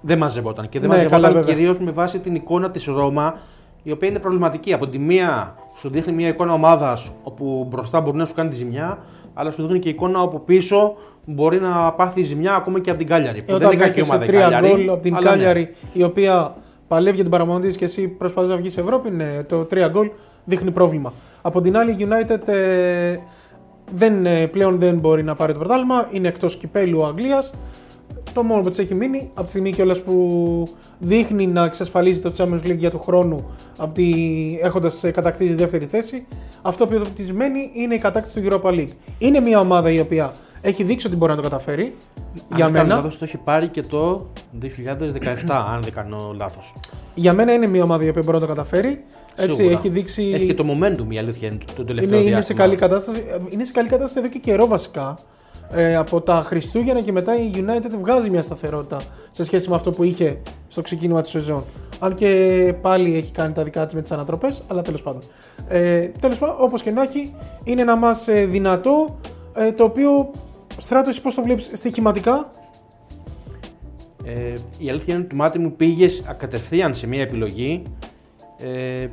δεν 0.00 0.18
μαζευόταν. 0.18 0.68
Και 0.68 0.80
δεν 0.80 0.88
Ναι, 0.88 0.94
καλά, 0.94 1.08
μαζευόταν 1.08 1.32
βέβαια. 1.32 1.54
κυρίως 1.54 1.78
με 1.78 1.90
βάση 1.90 2.18
την 2.18 2.34
εικόνα 2.34 2.70
της 2.70 2.84
Ρώμα, 2.84 3.38
η 3.82 3.90
οποία 3.92 4.08
είναι 4.08 4.18
προβληματική. 4.18 4.72
Από 4.72 4.88
τη 4.88 4.98
μία 4.98 5.54
σου 5.76 5.88
δείχνει 5.90 6.12
μια 6.12 6.28
εικόνα 6.28 6.52
ομάδας 6.52 7.10
όπου 7.22 7.66
μπροστά 7.70 8.00
μπορεί 8.00 8.16
να 8.16 8.24
σου 8.24 8.34
κάνει 8.34 8.50
τη 8.50 8.56
ζημιά, 8.56 8.98
αλλά 9.34 9.50
σου 9.50 9.62
δείχνει 9.62 9.78
και 9.78 9.88
εικόνα 9.88 10.22
όπου 10.22 10.44
πίσω 10.44 10.96
μπορεί 11.26 11.60
να 11.60 11.92
πάθει 11.92 12.22
ζημιά 12.22 12.54
ακόμα 12.54 12.80
και 12.80 12.90
από 12.90 12.98
την 12.98 13.08
Κάλιαρη. 13.08 13.38
Ε, 13.38 13.40
Που 13.40 13.46
δεν 13.46 13.56
όταν 13.56 13.72
είναι 13.72 13.80
κακή 13.80 13.92
δέχεσαι 13.92 14.12
ομάδα 14.12 14.24
η 14.24 14.26
τρία 14.26 14.40
Κάλιαρη, 14.40 14.68
γκολ 14.68 14.90
από 14.90 15.02
την 15.02 15.14
αλλά 15.14 15.24
ναι. 15.24 15.36
Κάλιαρη, 15.36 15.74
η 15.92 16.02
οποία 16.02 16.54
παλεύει 16.88 17.14
για 17.14 17.22
την 17.22 17.32
παραμονή 17.32 17.66
της 17.66 17.76
και 17.76 17.84
εσύ 17.84 18.08
προσπαθείς 18.08 18.50
να 18.50 18.56
βγεις 18.56 18.72
σε 18.72 18.80
Ευρώπη, 18.80 19.10
ναι, 19.10 19.42
το 19.46 19.64
τρία 19.64 19.88
γκολ 19.88 20.10
δείχνει 20.44 20.70
πρόβλημα. 20.70 21.12
Από 21.42 21.60
την 21.60 21.76
άλλη, 21.76 21.90
η 21.90 21.96
United 22.00 22.48
ε, 22.48 23.16
δεν, 23.94 24.26
ε, 24.26 24.46
πλέον 24.46 24.78
δεν 24.78 24.98
μπορεί 24.98 25.22
να 25.22 25.34
πάρει 25.34 25.52
το 25.52 25.58
πρωτάθλημα, 25.58 26.08
είναι 26.10 26.28
εκτός 26.28 26.56
κυπέλου 26.56 27.04
Αγγλίας. 27.04 27.52
Το 28.32 28.42
μόνο 28.42 28.62
που 28.62 28.68
της 28.68 28.78
έχει 28.78 28.94
μείνει, 28.94 29.30
από 29.34 29.42
τη 29.44 29.48
στιγμή 29.48 29.72
κιόλας 29.72 30.02
που 30.02 30.68
δείχνει 30.98 31.46
να 31.46 31.64
εξασφαλίζει 31.64 32.20
το 32.20 32.32
Champions 32.36 32.66
League 32.66 32.76
για 32.76 32.90
του 32.90 32.98
χρόνου, 32.98 33.50
έχοντας 34.62 35.04
κατακτήσει 35.12 35.54
δεύτερη 35.54 35.86
θέση, 35.86 36.26
αυτό 36.62 36.86
που 36.86 37.06
της 37.14 37.32
μένει 37.32 37.70
είναι 37.74 37.94
η 37.94 37.98
κατάκτηση 37.98 38.40
του 38.40 38.48
Europa 38.50 38.70
League. 38.70 38.92
Είναι 39.18 39.40
μια 39.40 39.60
ομάδα 39.60 39.90
η 39.90 40.00
οποία 40.00 40.32
έχει 40.60 40.84
δείξει 40.84 41.06
ότι 41.06 41.16
μπορεί 41.16 41.30
να 41.30 41.36
το 41.36 41.42
καταφέρει. 41.42 41.82
Αν 41.84 42.56
για 42.56 42.64
δεν 42.64 42.74
κάνω 42.74 42.88
μένα, 42.88 42.94
λάθος, 42.94 43.18
το 43.18 43.24
έχει 43.24 43.36
πάρει 43.36 43.68
και 43.68 43.82
το 43.82 44.26
2017, 44.60 45.66
αν 45.72 45.82
δεν 45.82 45.92
κάνω 45.92 46.34
λάθος. 46.36 46.72
Για 47.18 47.32
μένα 47.32 47.52
είναι 47.52 47.66
μια 47.66 47.82
ομάδα 47.82 48.04
η 48.04 48.08
οποία 48.08 48.22
μπορεί 48.24 48.34
να 48.34 48.40
το 48.40 48.46
καταφέρει. 48.46 49.04
Έτσι, 49.36 49.56
Σίγουρα. 49.56 49.74
έχει 49.78 49.88
δείξει. 49.88 50.30
Έχει 50.34 50.46
και 50.46 50.54
το 50.54 50.64
momentum 50.68 51.06
η 51.12 51.18
αλήθεια 51.18 51.48
είναι 51.48 51.58
το- 51.66 51.72
το 51.76 51.84
τελευταίο 51.84 52.08
είναι, 52.18 52.18
είναι, 52.18 52.26
σε 52.28 52.34
διάστημα. 52.34 52.58
καλή 52.58 52.76
κατάσταση. 52.76 53.24
είναι 53.50 53.64
σε 53.64 53.72
καλή 53.72 53.88
κατάσταση 53.88 54.18
εδώ 54.18 54.28
και 54.28 54.38
καιρό 54.38 54.66
βασικά. 54.66 55.18
Ε, 55.70 55.96
από 55.96 56.20
τα 56.20 56.42
Χριστούγεννα 56.46 57.00
και 57.00 57.12
μετά 57.12 57.36
η 57.38 57.50
United 57.54 57.90
βγάζει 58.00 58.30
μια 58.30 58.42
σταθερότητα 58.42 59.00
σε 59.30 59.44
σχέση 59.44 59.68
με 59.68 59.74
αυτό 59.74 59.90
που 59.90 60.02
είχε 60.04 60.38
στο 60.68 60.80
ξεκίνημα 60.80 61.20
της 61.20 61.30
σεζόν. 61.30 61.64
Αν 61.98 62.14
και 62.14 62.74
πάλι 62.80 63.16
έχει 63.16 63.32
κάνει 63.32 63.52
τα 63.52 63.62
δικά 63.62 63.84
της 63.86 63.94
με 63.94 64.02
τις 64.02 64.12
ανατροπές, 64.12 64.62
αλλά 64.68 64.82
τέλος 64.82 65.02
πάντων. 65.02 65.22
Ε, 65.68 66.00
τέλος 66.20 66.38
πάντων, 66.38 66.56
όπως 66.58 66.82
και 66.82 66.90
να 66.90 67.02
έχει, 67.02 67.34
είναι 67.64 67.80
ένα 67.80 67.96
μα 67.96 68.12
δυνατό 68.48 69.18
ε, 69.54 69.72
το 69.72 69.84
οποίο 69.84 70.30
στράτος, 70.76 71.08
εσύ 71.08 71.20
πώς 71.22 71.34
το 71.34 71.42
βλέπεις 71.42 71.70
στοιχηματικά. 71.72 72.50
Ε, 74.28 74.52
η 74.78 74.90
αλήθεια 74.90 75.14
είναι 75.14 75.22
ότι 75.22 75.28
το 75.28 75.36
μάτι 75.36 75.58
μου 75.58 75.72
πήγες 75.76 76.22
κατευθείαν 76.38 76.94
σε 76.94 77.06
μια 77.06 77.20
επιλογή. 77.20 77.82
Ε, 78.60 79.08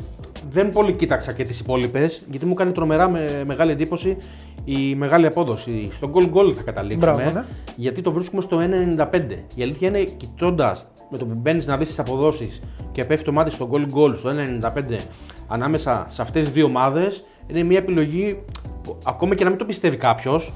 δεν 0.50 0.70
πολύ 0.70 0.94
κοίταξα 0.94 1.34
και 1.34 1.44
τις 1.44 1.60
υπόλοιπες, 1.60 2.26
γιατί 2.30 2.46
μου 2.46 2.54
κάνει 2.54 2.72
τρομερά 2.72 3.10
με, 3.10 3.44
μεγάλη 3.46 3.72
εντύπωση 3.72 4.18
η 4.66 4.96
μεγάλη 4.96 5.26
απόδοση. 5.26 5.90
Στο 5.92 6.12
goal 6.14 6.34
goal 6.34 6.54
θα 6.56 6.64
καταλήξουμε, 6.64 7.14
Μπράβο, 7.14 7.32
ναι. 7.32 7.46
γιατί 7.76 8.02
το 8.02 8.12
βρίσκουμε 8.12 8.42
στο 8.42 8.60
1,95. 8.98 9.44
Η 9.56 9.62
αλήθεια 9.62 9.88
είναι, 9.88 10.04
κοιτώντας 10.04 10.88
με 11.10 11.18
το 11.18 11.26
που 11.26 11.36
μπαίνεις 11.38 11.66
να 11.66 11.78
δεις 11.78 11.88
τις 11.88 12.00
αποδόσεις 12.00 12.62
και 12.92 13.06
πέφτει 13.06 13.26
το 13.26 13.32
μάτι 13.32 13.52
στο 13.52 13.70
goal 13.72 13.98
goal 13.98 14.16
στο 14.18 14.30
1,95 14.62 15.00
ανάμεσα 15.48 16.06
σε 16.10 16.22
αυτές 16.22 16.44
τις 16.44 16.52
δύο 16.54 16.66
ομάδες, 16.66 17.26
είναι 17.48 17.64
μια 17.64 17.78
επιλογή 17.78 18.40
που 18.84 18.98
ακόμα 19.04 19.36
και 19.36 19.44
να 19.44 19.50
μην 19.50 19.60
το 19.60 19.66
πιστεύει 19.66 19.98
κάποιος, 19.98 20.54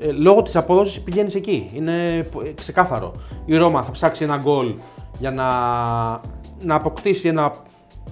ε, 0.00 0.10
λόγω 0.12 0.42
της 0.42 0.56
απόδοσης 0.56 1.00
πηγαίνεις 1.00 1.34
εκεί. 1.34 1.70
Είναι 1.74 2.16
ε, 2.16 2.50
ξεκάθαρο. 2.54 3.12
Η 3.44 3.56
Ρώμα 3.56 3.82
θα 3.82 3.90
ψάξει 3.90 4.24
ένα 4.24 4.36
γκολ 4.36 4.74
για 5.18 5.30
να, 5.30 5.44
να 6.64 6.74
αποκτήσει 6.74 7.28
ένα 7.28 7.52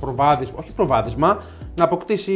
προβάδισμα, 0.00 0.56
όχι 0.58 0.72
προβάδισμα, 0.72 1.38
να 1.76 1.84
αποκτήσει. 1.84 2.34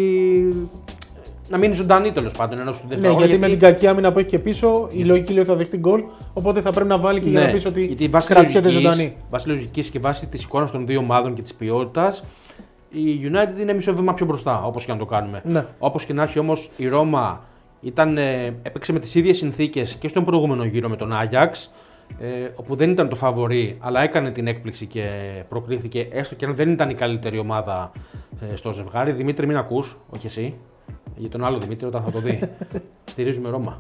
να 1.48 1.58
μείνει 1.58 1.74
ζωντανή 1.74 2.12
τέλος 2.12 2.32
πάντων 2.32 2.58
ενώ 2.60 2.72
στο 2.72 2.86
Ναι, 2.88 2.94
δεύτερο 2.94 3.18
γιατί, 3.18 3.38
με 3.38 3.48
την 3.48 3.58
κακή 3.58 3.86
άμυνα 3.86 4.12
που 4.12 4.18
έχει 4.18 4.28
και 4.28 4.38
πίσω, 4.38 4.88
η 4.90 5.02
λογική 5.02 5.30
λέει 5.32 5.40
ότι 5.40 5.50
θα 5.50 5.56
δεχτεί 5.56 5.76
γκολ. 5.76 6.04
Οπότε 6.32 6.60
θα 6.60 6.70
πρέπει 6.72 6.88
να 6.88 6.98
βάλει 6.98 7.20
και 7.20 7.28
για 7.28 7.40
να 7.40 7.50
πεις 7.52 7.66
ότι 7.66 7.80
Ναι, 7.80 7.86
γιατί 7.86 8.08
βάσει 8.08 8.28
κρατιέται 8.28 8.68
λογικής- 8.68 8.82
ζωντανή. 8.82 9.16
Βάσει 9.30 9.48
λογικής 9.48 9.88
και 9.90 9.98
βάσει 9.98 10.26
της 10.26 10.42
εικόνας 10.42 10.70
των 10.70 10.86
δύο 10.86 10.98
ομάδων 10.98 11.34
και 11.34 11.42
της 11.42 11.54
ποιότητας, 11.54 12.24
η 12.90 13.00
United 13.32 13.60
είναι 13.60 13.72
μισό 13.72 13.94
βήμα 13.94 14.14
πιο 14.14 14.26
μπροστά, 14.26 14.62
όπως 14.64 14.84
και 14.84 14.92
να 14.92 14.98
το 14.98 15.04
κάνουμε. 15.04 15.42
Ναι. 15.44 15.64
Όπως 15.78 16.04
και 16.04 16.12
να 16.12 16.22
έχει 16.22 16.38
όμως, 16.38 16.70
η 16.76 16.88
Ρώμα 16.88 17.40
ήταν, 17.80 18.18
ε, 18.18 18.46
έπαιξε 18.62 18.92
με 18.92 18.98
τις 18.98 19.14
ίδιες 19.14 19.36
συνθήκες 19.36 19.94
και 19.94 20.08
στον 20.08 20.24
προηγούμενο 20.24 20.64
γύρο 20.64 20.88
με 20.88 20.96
τον 20.96 21.12
Άγιαξ, 21.12 21.72
ε, 22.18 22.48
όπου 22.54 22.76
δεν 22.76 22.90
ήταν 22.90 23.08
το 23.08 23.16
φαβορή, 23.16 23.76
αλλά 23.80 24.02
έκανε 24.02 24.30
την 24.30 24.46
έκπληξη 24.46 24.86
και 24.86 25.08
προκρίθηκε, 25.48 26.08
έστω 26.10 26.34
και 26.34 26.44
αν 26.44 26.54
δεν 26.54 26.70
ήταν 26.70 26.90
η 26.90 26.94
καλύτερη 26.94 27.38
ομάδα 27.38 27.92
ε, 28.52 28.56
στο 28.56 28.72
ζευγάρι. 28.72 29.12
Δημήτρη, 29.12 29.46
μην 29.46 29.56
ακούς, 29.56 29.96
όχι 30.10 30.26
εσύ, 30.26 30.54
για 31.16 31.28
τον 31.28 31.44
άλλο 31.44 31.58
Δημήτρη 31.58 31.86
όταν 31.86 32.02
θα 32.02 32.10
το 32.10 32.20
δει. 32.20 32.40
Στηρίζουμε 33.10 33.48
Ρώμα. 33.48 33.76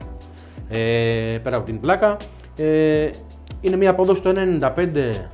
Ε, 0.68 1.38
πέρα 1.42 1.56
από 1.56 1.66
την 1.66 1.80
πλάκα. 1.80 2.16
Ε, 2.56 3.10
είναι 3.60 3.76
μια 3.76 3.90
απόδοση 3.90 4.22
το 4.22 4.34
1,95 4.60 4.72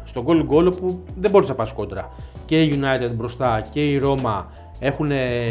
στο 0.04 0.24
goal 0.26 0.46
goal 0.48 0.76
που 0.76 1.02
δεν 1.16 1.30
μπορείς 1.30 1.48
να 1.48 1.54
πας 1.54 1.72
κόντρα. 1.72 2.10
Και 2.46 2.62
η 2.62 2.80
United 2.80 3.10
μπροστά 3.14 3.62
και 3.70 3.80
η 3.80 3.98
Ρώμα 3.98 4.48
έχουν 4.84 5.10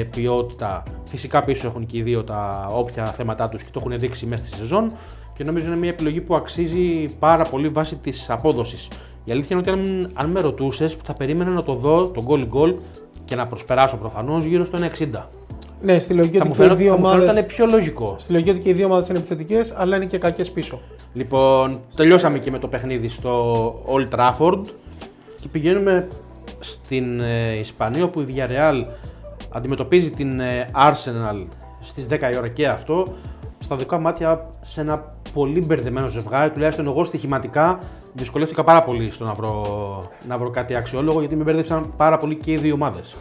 ποιότητα. 0.10 0.84
Φυσικά 1.10 1.44
πίσω 1.44 1.68
έχουν 1.68 1.86
και 1.86 1.98
οι 1.98 2.02
δύο 2.02 2.24
τα 2.24 2.70
όποια 2.74 3.06
θέματα 3.06 3.50
τους 3.50 3.64
και 3.64 3.70
το 3.72 3.80
έχουν 3.86 4.00
δείξει 4.00 4.26
μέσα 4.26 4.46
στη 4.46 4.56
σεζόν. 4.56 4.92
Και 5.34 5.44
νομίζω 5.44 5.68
είναι 5.68 5.76
μια 5.76 5.90
επιλογή 5.90 6.22
που 6.22 6.36
αξίζει 6.36 7.06
πάρα 7.20 7.44
πολύ 7.44 7.70
βάσει 7.70 7.96
της 7.96 8.30
απόδοσης. 8.30 8.88
Η 9.24 9.32
αλήθεια 9.32 9.58
είναι 9.58 9.72
ότι 9.72 9.80
αν, 9.90 10.12
αν 10.14 10.30
με 10.30 10.40
ρωτούσες, 10.40 10.98
θα 11.04 11.14
περίμενα 11.14 11.52
να 11.52 11.64
το 11.64 11.74
δω 11.74 12.08
το 12.08 12.26
goal 12.28 12.48
goal 12.58 12.74
και 13.26 13.36
να 13.36 13.48
προσπεράσω 13.48 13.98
προφανώς 13.98 14.44
γύρω 14.44 14.66
στο 14.66 14.78
1,60. 14.78 15.22
Ναι, 15.82 16.00
στη 16.00 16.14
λογική 16.14 16.38
Θα 16.38 16.44
ότι 16.44 16.50
μου 16.50 16.56
και 16.56 16.64
οι 16.64 16.66
φαίνονταν 16.66 16.78
δύο 16.78 16.94
θα 16.94 16.98
μου 16.98 17.04
ομάδε. 17.06 17.20
φαίνονταν 17.20 17.46
πιο 17.46 17.66
λογικό. 17.66 18.16
Στη 18.18 18.32
λογική 18.32 18.50
ότι 18.50 18.60
και 18.60 18.70
οι 18.70 18.74
δύο 18.74 18.86
ομάδες 18.86 19.08
είναι 19.08 19.18
επιθετικές, 19.18 19.74
αλλά 19.78 19.96
είναι 19.96 20.06
και 20.06 20.18
κακές 20.18 20.52
πίσω. 20.52 20.82
Λοιπόν, 21.14 21.80
τελειώσαμε 21.96 22.40
και 22.40 22.52
με 22.52 22.60
το 22.60 22.68
παιχνίδι 22.68 23.08
στο 23.10 23.66
Old 23.86 24.20
Trafford 24.20 24.62
και 25.42 25.48
πηγαίνουμε 25.52 26.08
στην 26.60 27.20
ε, 27.20 27.60
Ισπανία 27.60 28.04
όπου 28.04 28.20
η 28.22 28.26
Villarreal 28.30 28.86
αντιμετωπίζει 29.54 30.10
την 30.10 30.40
ε, 30.40 30.70
Arsenal 30.76 31.46
στις 31.82 32.06
10 32.10 32.20
η 32.34 32.38
ώρα 32.38 32.48
και 32.48 32.68
αυτό 32.68 33.14
στα 33.60 33.76
δικά 33.76 34.00
μάτια 34.00 34.50
σε 34.66 34.82
ένα 34.82 35.14
πολύ 35.34 35.62
μπερδεμένο 35.66 36.08
ζευγάρι, 36.08 36.50
τουλάχιστον 36.52 36.88
εγώ 36.88 37.04
στοιχηματικά 37.04 37.80
δυσκολεύτηκα 38.14 38.64
πάρα 38.64 38.84
πολύ 38.84 39.12
στο 39.12 39.24
να 39.26 39.34
βρω, 39.34 39.64
να 40.28 40.38
βρω 40.38 40.50
κάτι 40.50 40.76
αξιόλογο 40.76 41.20
γιατί 41.20 41.36
με 41.36 41.44
μπέρδεψαν 41.44 41.94
πάρα 41.98 42.18
πολύ 42.18 42.36
και 42.36 42.52
οι 42.52 42.58
δύο 42.58 42.74
ομάδες. 42.74 43.16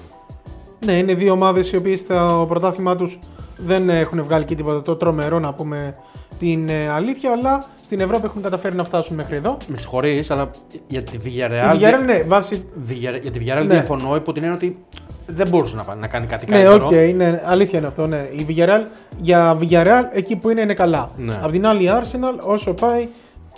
Ναι, 0.84 0.92
είναι 0.92 1.14
δύο 1.14 1.32
ομάδες 1.32 1.72
οι 1.72 1.76
οποίες 1.76 2.00
στο 2.00 2.44
πρωτάθλημά 2.48 2.96
τους 2.96 3.18
δεν 3.56 3.88
έχουν 3.88 4.22
βγάλει 4.24 4.44
και 4.44 4.54
τίποτα 4.54 4.82
το 4.82 4.96
τρομερό 4.96 5.38
να 5.38 5.52
πούμε 5.54 5.94
την 6.38 6.68
ε, 6.68 6.88
αλήθεια, 6.88 7.32
αλλά 7.32 7.64
στην 7.82 8.00
Ευρώπη 8.00 8.24
έχουν 8.24 8.42
καταφέρει 8.42 8.74
να 8.76 8.84
φτάσουν 8.84 9.16
μέχρι 9.16 9.36
εδώ. 9.36 9.56
Με 9.66 9.76
συγχωρείς, 9.76 10.30
αλλά 10.30 10.50
για 10.86 11.02
τη 11.02 11.16
Η 11.16 11.20
Villarreal, 11.24 11.74
Villarreal, 11.76 12.04
ναι, 12.04 12.22
βάσει. 12.22 12.64
Villarreal- 12.88 13.20
για 13.22 13.30
τη 13.30 13.38
Villarreal 13.42 13.66
Ναι. 13.66 13.74
διαφωνώ 13.74 14.16
υπό 14.16 14.32
την 14.32 14.42
έννοια 14.42 14.56
ότι 14.58 14.84
δεν 15.26 15.48
μπορούσε 15.48 15.76
να, 15.76 15.84
πά- 15.84 15.98
να 16.00 16.06
κάνει 16.06 16.26
κάτι 16.26 16.46
Ναι, 16.50 16.62
καλύτερο. 16.62 16.84
οκ, 16.84 17.14
ναι, 17.16 17.42
αλήθεια 17.44 17.78
είναι 17.78 17.88
αυτό. 17.88 18.06
Ναι. 18.06 18.16
Η 18.30 18.46
Villarreal, 18.48 18.84
για 19.20 19.58
Villarreal 19.60 20.04
εκεί 20.12 20.36
που 20.36 20.50
είναι 20.50 20.60
είναι 20.60 20.74
καλά. 20.74 21.10
Ναι. 21.16 21.38
Απ' 21.42 21.50
την 21.50 21.66
άλλη 21.66 21.84
η 21.84 21.90
Arsenal 22.00 22.38
όσο 22.42 22.72
πάει 22.74 23.08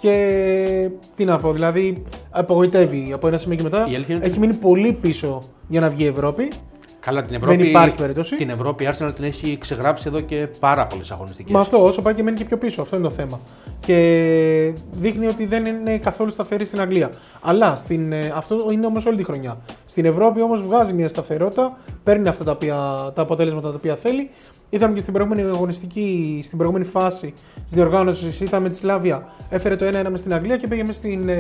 και 0.00 0.88
τι 1.14 1.24
να 1.24 1.38
πω, 1.38 1.52
δηλαδή 1.52 2.02
απογοητεύει 2.30 3.10
από 3.14 3.26
ένα 3.26 3.36
σημείο 3.36 3.56
και 3.56 3.62
μετά. 3.62 3.86
Η 3.90 3.94
αλήθεια 3.94 4.14
είναι 4.14 4.24
Έχει 4.26 4.38
μείνει 4.38 4.54
πολύ 4.54 4.92
πίσω 4.92 5.42
για 5.68 5.80
να 5.80 5.88
βγει 5.88 6.04
η 6.04 6.06
Ευρώπη. 6.06 6.52
Καλά, 7.04 7.22
την 7.22 7.34
Ευρώπη, 7.34 7.56
Δεν 7.56 7.66
υπάρχει 7.66 7.96
περίπτωση. 7.96 8.36
Την 8.36 8.50
Ευρώπη 8.50 8.84
η 8.84 8.88
Arsenal 8.90 9.12
την 9.14 9.24
έχει 9.24 9.58
ξεγράψει 9.60 10.04
εδώ 10.08 10.20
και 10.20 10.48
πάρα 10.60 10.86
πολλές 10.86 11.10
αγωνιστικές. 11.10 11.52
Μα 11.52 11.60
αυτό, 11.60 11.84
όσο 11.84 12.02
πάει 12.02 12.14
και 12.14 12.22
μένει 12.22 12.36
και 12.36 12.44
πιο 12.44 12.58
πίσω. 12.58 12.82
Αυτό 12.82 12.96
είναι 12.96 13.04
το 13.04 13.10
θέμα. 13.10 13.40
Και 13.80 14.74
δείχνει 14.92 15.26
ότι 15.26 15.46
δεν 15.46 15.66
είναι 15.66 15.98
καθόλου 15.98 16.30
σταθερή 16.30 16.64
στην 16.64 16.80
Αγγλία. 16.80 17.10
Αλλά 17.40 17.76
στην, 17.76 18.12
ε, 18.12 18.32
αυτό 18.36 18.68
είναι 18.72 18.86
όμως 18.86 19.06
όλη 19.06 19.16
τη 19.16 19.24
χρονιά. 19.24 19.58
Στην 19.86 20.04
Ευρώπη 20.04 20.42
όμως 20.42 20.62
βγάζει 20.62 20.92
μια 20.92 21.08
σταθερότητα, 21.08 21.78
παίρνει 22.04 22.28
αυτά 22.28 22.44
τα, 22.44 22.52
οποία, 22.52 22.76
τα 23.14 23.22
αποτέλεσματα 23.22 23.68
τα 23.68 23.74
οποία 23.76 23.96
θέλει. 23.96 24.30
Είδαμε 24.70 24.94
και 24.94 25.00
στην 25.00 25.12
προηγούμενη 25.12 25.48
αγωνιστική, 25.48 26.40
στην 26.44 26.58
προηγούμενη 26.58 26.88
φάση 26.88 27.34
της 27.64 27.74
διοργάνωσης, 27.74 28.40
είδαμε 28.40 28.68
τη 28.68 28.74
Σλάβια. 28.74 29.28
Έφερε 29.50 29.76
το 29.76 29.84
1-1 29.84 30.10
μες 30.10 30.20
στην 30.20 30.34
Αγγλία 30.34 30.56
και 30.56 30.66
πήγε 30.66 30.84
μες 30.84 30.96
στην, 30.96 31.30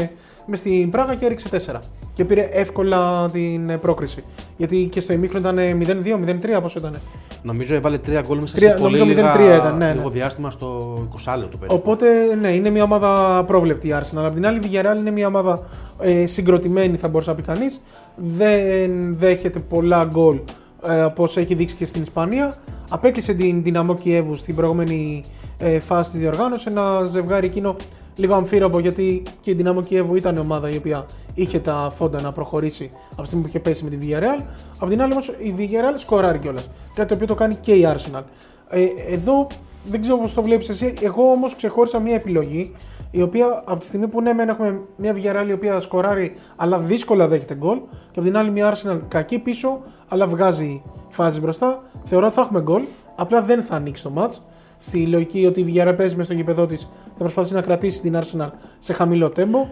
ε, 0.46 0.50
μες 0.50 0.58
στην 0.58 0.90
Πράγα 0.90 1.14
και 1.14 1.24
έριξε 1.24 1.48
4. 1.66 1.78
Και 2.14 2.24
πήρε 2.24 2.48
εύκολα 2.52 3.30
την 3.30 3.70
ε, 3.70 3.76
πρόκριση. 3.76 4.24
Γιατί 4.56 4.88
και 4.92 5.00
στο 5.00 5.12
ημίχρονο 5.12 5.48
ήταν 5.62 6.02
0-2, 6.26 6.56
0-3, 6.56 6.60
πόσο 6.62 6.78
ήταν. 6.78 6.96
Νομίζω 7.42 7.74
έβαλε 7.74 7.98
τρία 7.98 8.20
γκολ 8.26 8.38
μέσα 8.40 8.54
Τρία- 8.54 8.70
σε 8.70 8.78
πολύ 8.78 8.98
νομίζω 8.98 9.04
λίγα, 9.04 9.34
0-3 9.34 9.58
ήταν, 9.58 9.76
ναι, 9.76 9.92
λίγο 9.92 10.08
ναι. 10.08 10.10
διάστημα 10.14 10.50
στο 10.50 10.94
20 11.26 11.34
λεπτό 11.38 11.56
περίπου. 11.56 11.74
Οπότε, 11.74 12.06
ναι, 12.40 12.48
είναι 12.48 12.70
μια 12.70 12.82
ομάδα 12.82 13.44
πρόβλεπτη 13.46 13.88
η 13.88 13.94
Arsenal. 14.00 14.22
Απ' 14.24 14.34
την 14.34 14.46
άλλη, 14.46 14.58
η 14.58 14.70
Villarreal 14.72 14.98
είναι 14.98 15.10
μια 15.10 15.26
ομάδα 15.26 15.62
ε, 16.00 16.26
συγκροτημένη, 16.26 16.96
θα 16.96 17.08
μπορούσε 17.08 17.30
να 17.30 17.36
πει 17.36 17.42
κανείς. 17.42 17.82
Δεν 18.16 19.14
δέχεται 19.14 19.58
πολλά 19.58 20.04
γκολ 20.04 20.38
ε, 20.86 21.02
όπω 21.02 21.28
έχει 21.34 21.54
δείξει 21.54 21.76
και 21.76 21.84
στην 21.84 22.02
Ισπανία. 22.02 22.54
Απέκλεισε 22.90 23.34
την 23.34 23.62
Δυναμό 23.62 23.94
Κιέβου 23.94 24.34
στην 24.34 24.54
προηγούμενη 24.54 25.24
ε, 25.58 25.80
φάση 25.80 26.10
της 26.10 26.20
διοργάνωσης. 26.20 26.66
Ένα 26.66 27.02
ζευγάρι 27.04 27.46
εκείνο 27.46 27.76
λίγο 28.16 28.34
αμφίροπο 28.34 28.78
γιατί 28.78 29.22
και 29.40 29.50
η 29.50 29.54
Δυναμό 29.54 29.82
Κιέβου 29.82 30.14
ήταν 30.14 30.36
η 30.36 30.38
ομάδα 30.38 30.70
η 30.70 30.76
οποία 30.76 31.06
είχε 31.34 31.58
τα 31.58 31.92
φόντα 31.94 32.20
να 32.20 32.32
προχωρήσει 32.32 32.90
από 33.12 33.20
τη 33.20 33.26
στιγμή 33.26 33.44
που 33.44 33.50
είχε 33.50 33.60
πέσει 33.60 33.84
με 33.84 33.90
τη 33.90 33.98
Villarreal. 34.00 34.42
Απ' 34.78 34.88
την 34.88 35.02
άλλη 35.02 35.12
όμως 35.12 35.28
η 35.28 35.54
Villarreal 35.58 35.94
σκοράρει 35.96 36.38
κιόλας. 36.38 36.70
Κάτι 36.94 37.08
το 37.08 37.14
οποίο 37.14 37.26
το 37.26 37.34
κάνει 37.34 37.54
και 37.54 37.72
η 37.72 37.86
Arsenal. 37.94 38.22
Ε, 38.68 38.84
εδώ 39.08 39.46
δεν 39.84 40.00
ξέρω 40.00 40.18
πώς 40.18 40.34
το 40.34 40.42
βλέπεις 40.42 40.68
εσύ. 40.68 40.94
Εγώ 41.00 41.30
όμως 41.30 41.56
ξεχώρισα 41.56 41.98
μια 41.98 42.14
επιλογή 42.14 42.72
η 43.10 43.22
οποία 43.22 43.62
από 43.64 43.78
τη 43.78 43.84
στιγμή 43.84 44.08
που 44.08 44.20
ναι, 44.20 44.32
μεν 44.32 44.48
έχουμε 44.48 44.80
μια 44.96 45.14
Villarreal 45.16 45.48
η 45.48 45.52
οποία 45.52 45.80
σκοράρει 45.80 46.34
αλλά 46.56 46.78
δύσκολα 46.78 47.28
δέχεται 47.28 47.54
γκολ 47.54 47.78
και 48.10 48.18
από 48.18 48.22
την 48.22 48.36
άλλη 48.36 48.50
μια 48.50 48.74
Arsenal 48.74 49.00
κακή 49.08 49.38
πίσω 49.38 49.80
αλλά 50.08 50.26
βγάζει 50.26 50.82
φάση 51.08 51.40
μπροστά. 51.40 51.82
Θεωρώ 52.04 52.26
ότι 52.26 52.34
θα 52.34 52.40
έχουμε 52.40 52.60
γκολ. 52.60 52.82
Απλά 53.16 53.42
δεν 53.42 53.62
θα 53.62 53.74
ανοίξει 53.74 54.02
το 54.02 54.12
match. 54.16 54.53
Στη 54.86 55.06
λογική 55.06 55.46
ότι 55.46 55.60
η 55.60 55.64
Villarreal 55.68 55.94
παίζει 55.96 56.16
μέσα 56.16 56.24
στο 56.24 56.34
γήπεδό 56.34 56.66
της 56.66 56.82
θα 57.04 57.18
προσπαθήσει 57.18 57.54
να 57.54 57.60
κρατήσει 57.60 58.00
την 58.00 58.18
Arsenal 58.18 58.48
σε 58.78 58.92
χαμηλό 58.92 59.30
τέμπο 59.30 59.68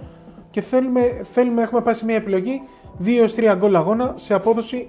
και 0.50 0.60
θέλουμε, 0.60 1.20
θέλουμε 1.22 1.62
έχουμε 1.62 1.80
πάει 1.80 1.94
σε 1.94 2.04
μια 2.04 2.14
επιλογή 2.14 2.60
2-3 3.04 3.54
γκολ 3.56 3.76
αγώνα 3.76 4.12
σε 4.16 4.34
απόδοση 4.34 4.88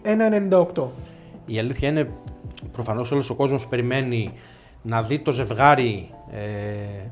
1,98. 0.73 0.83
Η 1.45 1.59
αλήθεια 1.59 1.89
είναι 1.89 2.09
προφανώς 2.71 3.11
όλος 3.11 3.29
ο 3.29 3.35
κόσμος 3.35 3.67
περιμένει 3.67 4.33
να 4.81 5.01
δει 5.01 5.19
το 5.19 5.31
ζευγάρι 5.31 6.09
ε, 6.31 7.07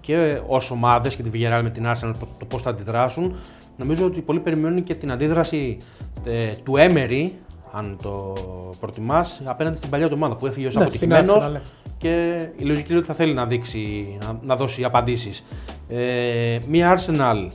και 0.00 0.40
ως 0.46 0.70
ομάδες 0.70 1.16
και 1.16 1.22
τη 1.22 1.30
Villarreal 1.32 1.60
με 1.62 1.70
την 1.70 1.84
Arsenal 1.86 2.12
το 2.38 2.44
πώς 2.48 2.62
θα 2.62 2.70
αντιδράσουν. 2.70 3.36
Νομίζω 3.76 4.06
ότι 4.06 4.20
πολλοί 4.20 4.40
περιμένουν 4.40 4.82
και 4.82 4.94
την 4.94 5.12
αντίδραση 5.12 5.76
ε, 6.24 6.52
του 6.62 6.74
Emery, 6.76 7.28
αν 7.72 7.98
το 8.02 8.34
προτιμάς, 8.80 9.40
απέναντι 9.44 9.76
στην 9.76 9.90
παλιά 9.90 10.08
του 10.08 10.14
ομάδα 10.16 10.36
που 10.36 10.46
έφυγε 10.46 10.66
ως 10.66 10.74
Ναι, 10.74 10.90
στην 10.90 11.12
αποτυχημένος 11.12 11.46
Arsenal, 11.46 11.52
ναι. 11.52 11.60
και 11.98 12.46
η 12.56 12.64
λογική 12.64 12.88
είναι 12.88 12.98
ότι 12.98 13.06
θα 13.06 13.14
θέλει 13.14 13.34
να 13.34 13.46
δείξει, 13.46 14.16
να, 14.20 14.38
να 14.42 14.56
δώσει 14.56 14.84
απαντήσεις. 14.84 15.44
Ε, 15.88 16.58
μία 16.68 16.98
Arsenal, 16.98 17.48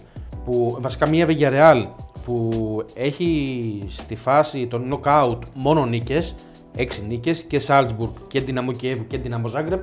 που, 0.45 0.77
βασικά 0.81 1.07
μία 1.07 1.27
Villarreal 1.29 1.85
που 2.25 2.83
έχει 2.93 3.83
στη 3.89 4.15
φάση 4.15 4.67
των 4.67 4.99
knockout 5.03 5.39
μόνο 5.53 5.85
νίκες, 5.85 6.35
6 6.77 6.83
νίκες 7.07 7.41
και 7.41 7.61
Salzburg 7.67 8.09
και 8.27 8.43
Dinamo 8.47 8.83
Kiev 8.83 8.97
και 9.07 9.19
Dinamo 9.23 9.51
Zagreb. 9.51 9.79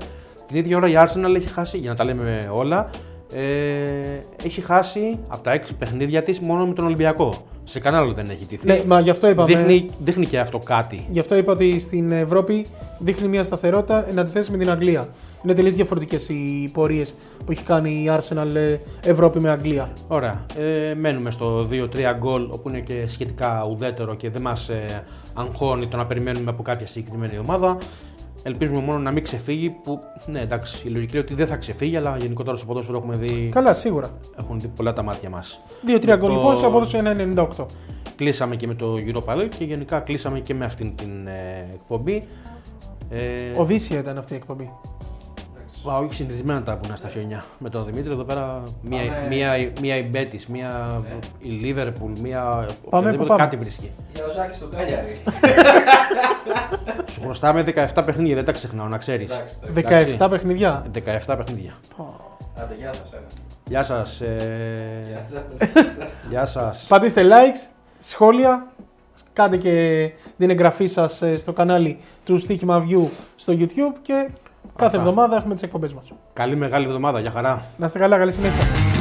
Την 0.47 0.57
ίδια 0.57 0.77
ώρα 0.77 0.88
η 0.88 0.92
Arsenal 0.97 1.35
έχει 1.35 1.49
χάσει, 1.49 1.79
για 1.79 1.90
να 1.90 1.97
τα 1.97 2.05
λέμε 2.05 2.51
όλα, 2.53 2.90
ε, 3.33 4.45
έχει 4.45 4.61
χάσει 4.61 5.19
από 5.29 5.43
τα 5.43 5.61
6 5.61 5.71
παιχνίδια 5.79 6.23
της 6.23 6.41
μόνο 6.41 6.67
με 6.67 6.75
τον 6.75 6.85
Ολυμπιακό. 6.85 7.35
Σε 7.65 7.79
κανένα 7.79 8.03
άλλο 8.03 8.13
δεν 8.13 8.31
έχει 8.31 8.47
τύχει. 8.47 8.67
Ναι, 8.67 8.83
μα 8.87 9.01
γι' 9.01 9.11
αυτό 9.11 9.29
είπαμε. 9.29 9.55
δείχνει, 9.55 9.91
δείχνει 9.99 10.27
και 10.27 10.39
αυτό 10.39 10.59
κάτι. 10.59 11.07
Γι' 11.11 11.19
αυτό 11.21 11.37
είπα 11.37 11.53
ότι 11.53 11.81
στην 11.81 12.13
Ευρώπη 12.13 12.67
δείχνει 12.99 13.29
μια 13.29 13.45
σταθερότητα 13.45 14.09
εν 14.09 14.19
αντιθέσει 14.19 14.51
με 14.51 14.57
την 14.57 14.71
Αγγλία. 14.71 15.09
Είναι 15.45 15.55
τελείως 15.55 15.75
διαφορετικές 15.75 16.29
οι 16.29 16.71
πορείες 16.73 17.15
που 17.45 17.53
έχει 17.53 17.65
κάνει 17.65 17.91
η 17.91 18.11
Arsenal 18.11 18.55
ε, 18.55 18.77
Ευρώπη 19.11 19.41
με 19.41 19.51
Αγγλία. 19.51 19.93
Ωραία. 20.09 20.47
Ε, 20.57 20.95
μένουμε 20.95 21.31
στο 21.31 21.69
2-3 21.71 21.87
γκολ, 22.19 22.49
όπου 22.51 22.69
είναι 22.69 22.81
και 22.81 23.07
σχετικά 23.07 23.67
ουδέτερο 23.71 24.15
και 24.15 24.31
δεν 24.31 24.43
μας 24.43 24.69
ε, 24.69 25.03
αγχώνει 25.35 25.87
το 25.87 25.97
να 25.97 26.07
περιμένουμε 26.07 26.51
από 26.51 26.63
κάποια 26.63 26.87
συγκεκριμένη 26.87 27.39
ομάδα. 27.39 27.79
Ελπίζουμε 28.46 28.80
μόνο 28.80 28.98
να 28.98 29.11
μην 29.11 29.22
ξεφύγει, 29.22 29.70
που 29.70 30.00
ναι, 30.26 30.40
εντάξει, 30.40 30.87
η 30.88 30.90
λογική 30.90 31.12
είναι 31.16 31.24
ότι 31.24 31.35
δεν 31.35 31.46
θα 31.46 31.57
ξεφύγει, 31.57 31.96
αλλά 31.96 32.16
γενικότερα 32.20 32.57
στο 32.57 32.66
ποδόσφαιρο 32.66 32.96
έχουμε 32.98 33.16
δει, 33.16 33.48
Καλά, 33.52 33.72
σίγουρα. 33.74 34.11
έχουν 34.38 34.61
δει 34.61 34.68
πολλά 34.68 34.92
τα 34.92 35.02
μάτια 35.02 35.30
μας. 35.30 35.61
2-3 35.87 36.16
γκολ 36.16 36.18
Το- 36.30 36.35
λοιπόν 36.37 36.57
σε 36.57 36.66
απόδοση 36.66 36.96
1,98. 36.96 37.66
Κλείσαμε 38.16 38.57
και 38.57 38.66
με 38.66 38.74
το 38.74 38.94
Europa 39.07 39.33
League 39.37 39.48
και 39.59 39.64
γενικά 39.64 40.00
κλείσαμε 40.00 40.40
και 40.40 40.54
με 40.54 40.64
αυτήν 40.64 40.94
την 40.96 41.26
ε, 41.26 41.68
εκπομπή. 41.74 42.22
Ε, 43.11 43.20
Οδύσσια 43.57 43.98
ήταν 43.98 44.18
αυτή 44.18 44.33
η 44.33 44.37
εκπομπή. 44.37 44.70
Βα, 45.85 45.99
όχι 45.99 46.14
συνηθισμένα 46.14 46.62
τα 46.62 46.79
βουνά 46.83 46.97
στα 46.97 47.09
χιόνια. 47.09 47.44
Με 47.59 47.70
τον 47.70 47.85
Δημήτρη 47.85 48.12
εδώ 48.12 48.23
πέρα 48.25 48.62
μία, 48.83 48.99
Πάμε. 49.12 49.27
μία, 49.29 49.73
μία 49.81 49.97
η 49.97 50.03
Μπέτης, 50.03 50.47
μία 50.47 51.03
η 51.38 51.49
Λίβερπουλ, 51.49 52.12
μία. 52.20 52.68
οποιαδήποτε 52.85 53.16
που 53.16 53.27
πάμε. 53.27 53.42
Κάτι 53.42 53.57
βρίσκει. 53.57 53.90
Για 54.14 54.25
ο 54.25 54.31
Ζάκης 54.31 54.57
στον 54.57 54.70
Κάλιαρη. 54.70 55.20
Σου 57.12 57.20
χρωστάμε 57.20 57.64
17 57.94 58.03
παιχνίδια, 58.05 58.35
δεν 58.35 58.44
τα 58.44 58.53
ξεχνάω, 58.53 58.87
να 58.87 58.99
ξέρεις. 58.99 59.31
Εντάξει, 59.31 59.55
17 59.75 59.79
Εντάξει. 59.79 60.29
παιχνιδιά. 60.29 60.85
17 61.27 61.35
παιχνίδια. 61.37 61.75
Άντε, 62.62 62.75
γεια 62.79 62.92
σας. 62.92 63.12
ένα. 63.12 63.27
Γεια 63.68 63.83
σας. 63.83 64.20
Ε... 64.20 65.07
Γεια 65.11 65.27
σας. 65.31 65.70
Γεια 66.31 66.47
σας. 66.47 66.87
Πατήστε 66.88 67.23
likes, 67.25 67.70
σχόλια, 67.99 68.66
κάντε 69.33 69.57
και 69.57 70.11
την 70.38 70.51
εγγραφή 70.51 70.87
σας 70.87 71.23
ε, 71.23 71.37
στο 71.37 71.53
κανάλι 71.53 71.99
του 72.25 72.38
Στοίχημα 72.38 72.85
View 72.88 73.09
στο 73.37 73.53
YouTube 73.59 73.99
και 74.03 74.29
κάθε 74.77 74.97
Αυτά. 74.97 75.09
εβδομάδα 75.09 75.37
έχουμε 75.37 75.55
τις 75.55 75.63
εκπομπές 75.63 75.95
μας. 75.95 76.13
Καλή 76.33 76.57
μεγάλη 76.57 76.87
εβδομάδα, 76.87 77.21
για 77.21 77.31
χαρά. 77.31 77.61
Να 77.77 77.87
είστε 77.87 77.99
καλά, 77.99 78.19
καλή 78.19 78.33
συνέχεια. 78.33 78.93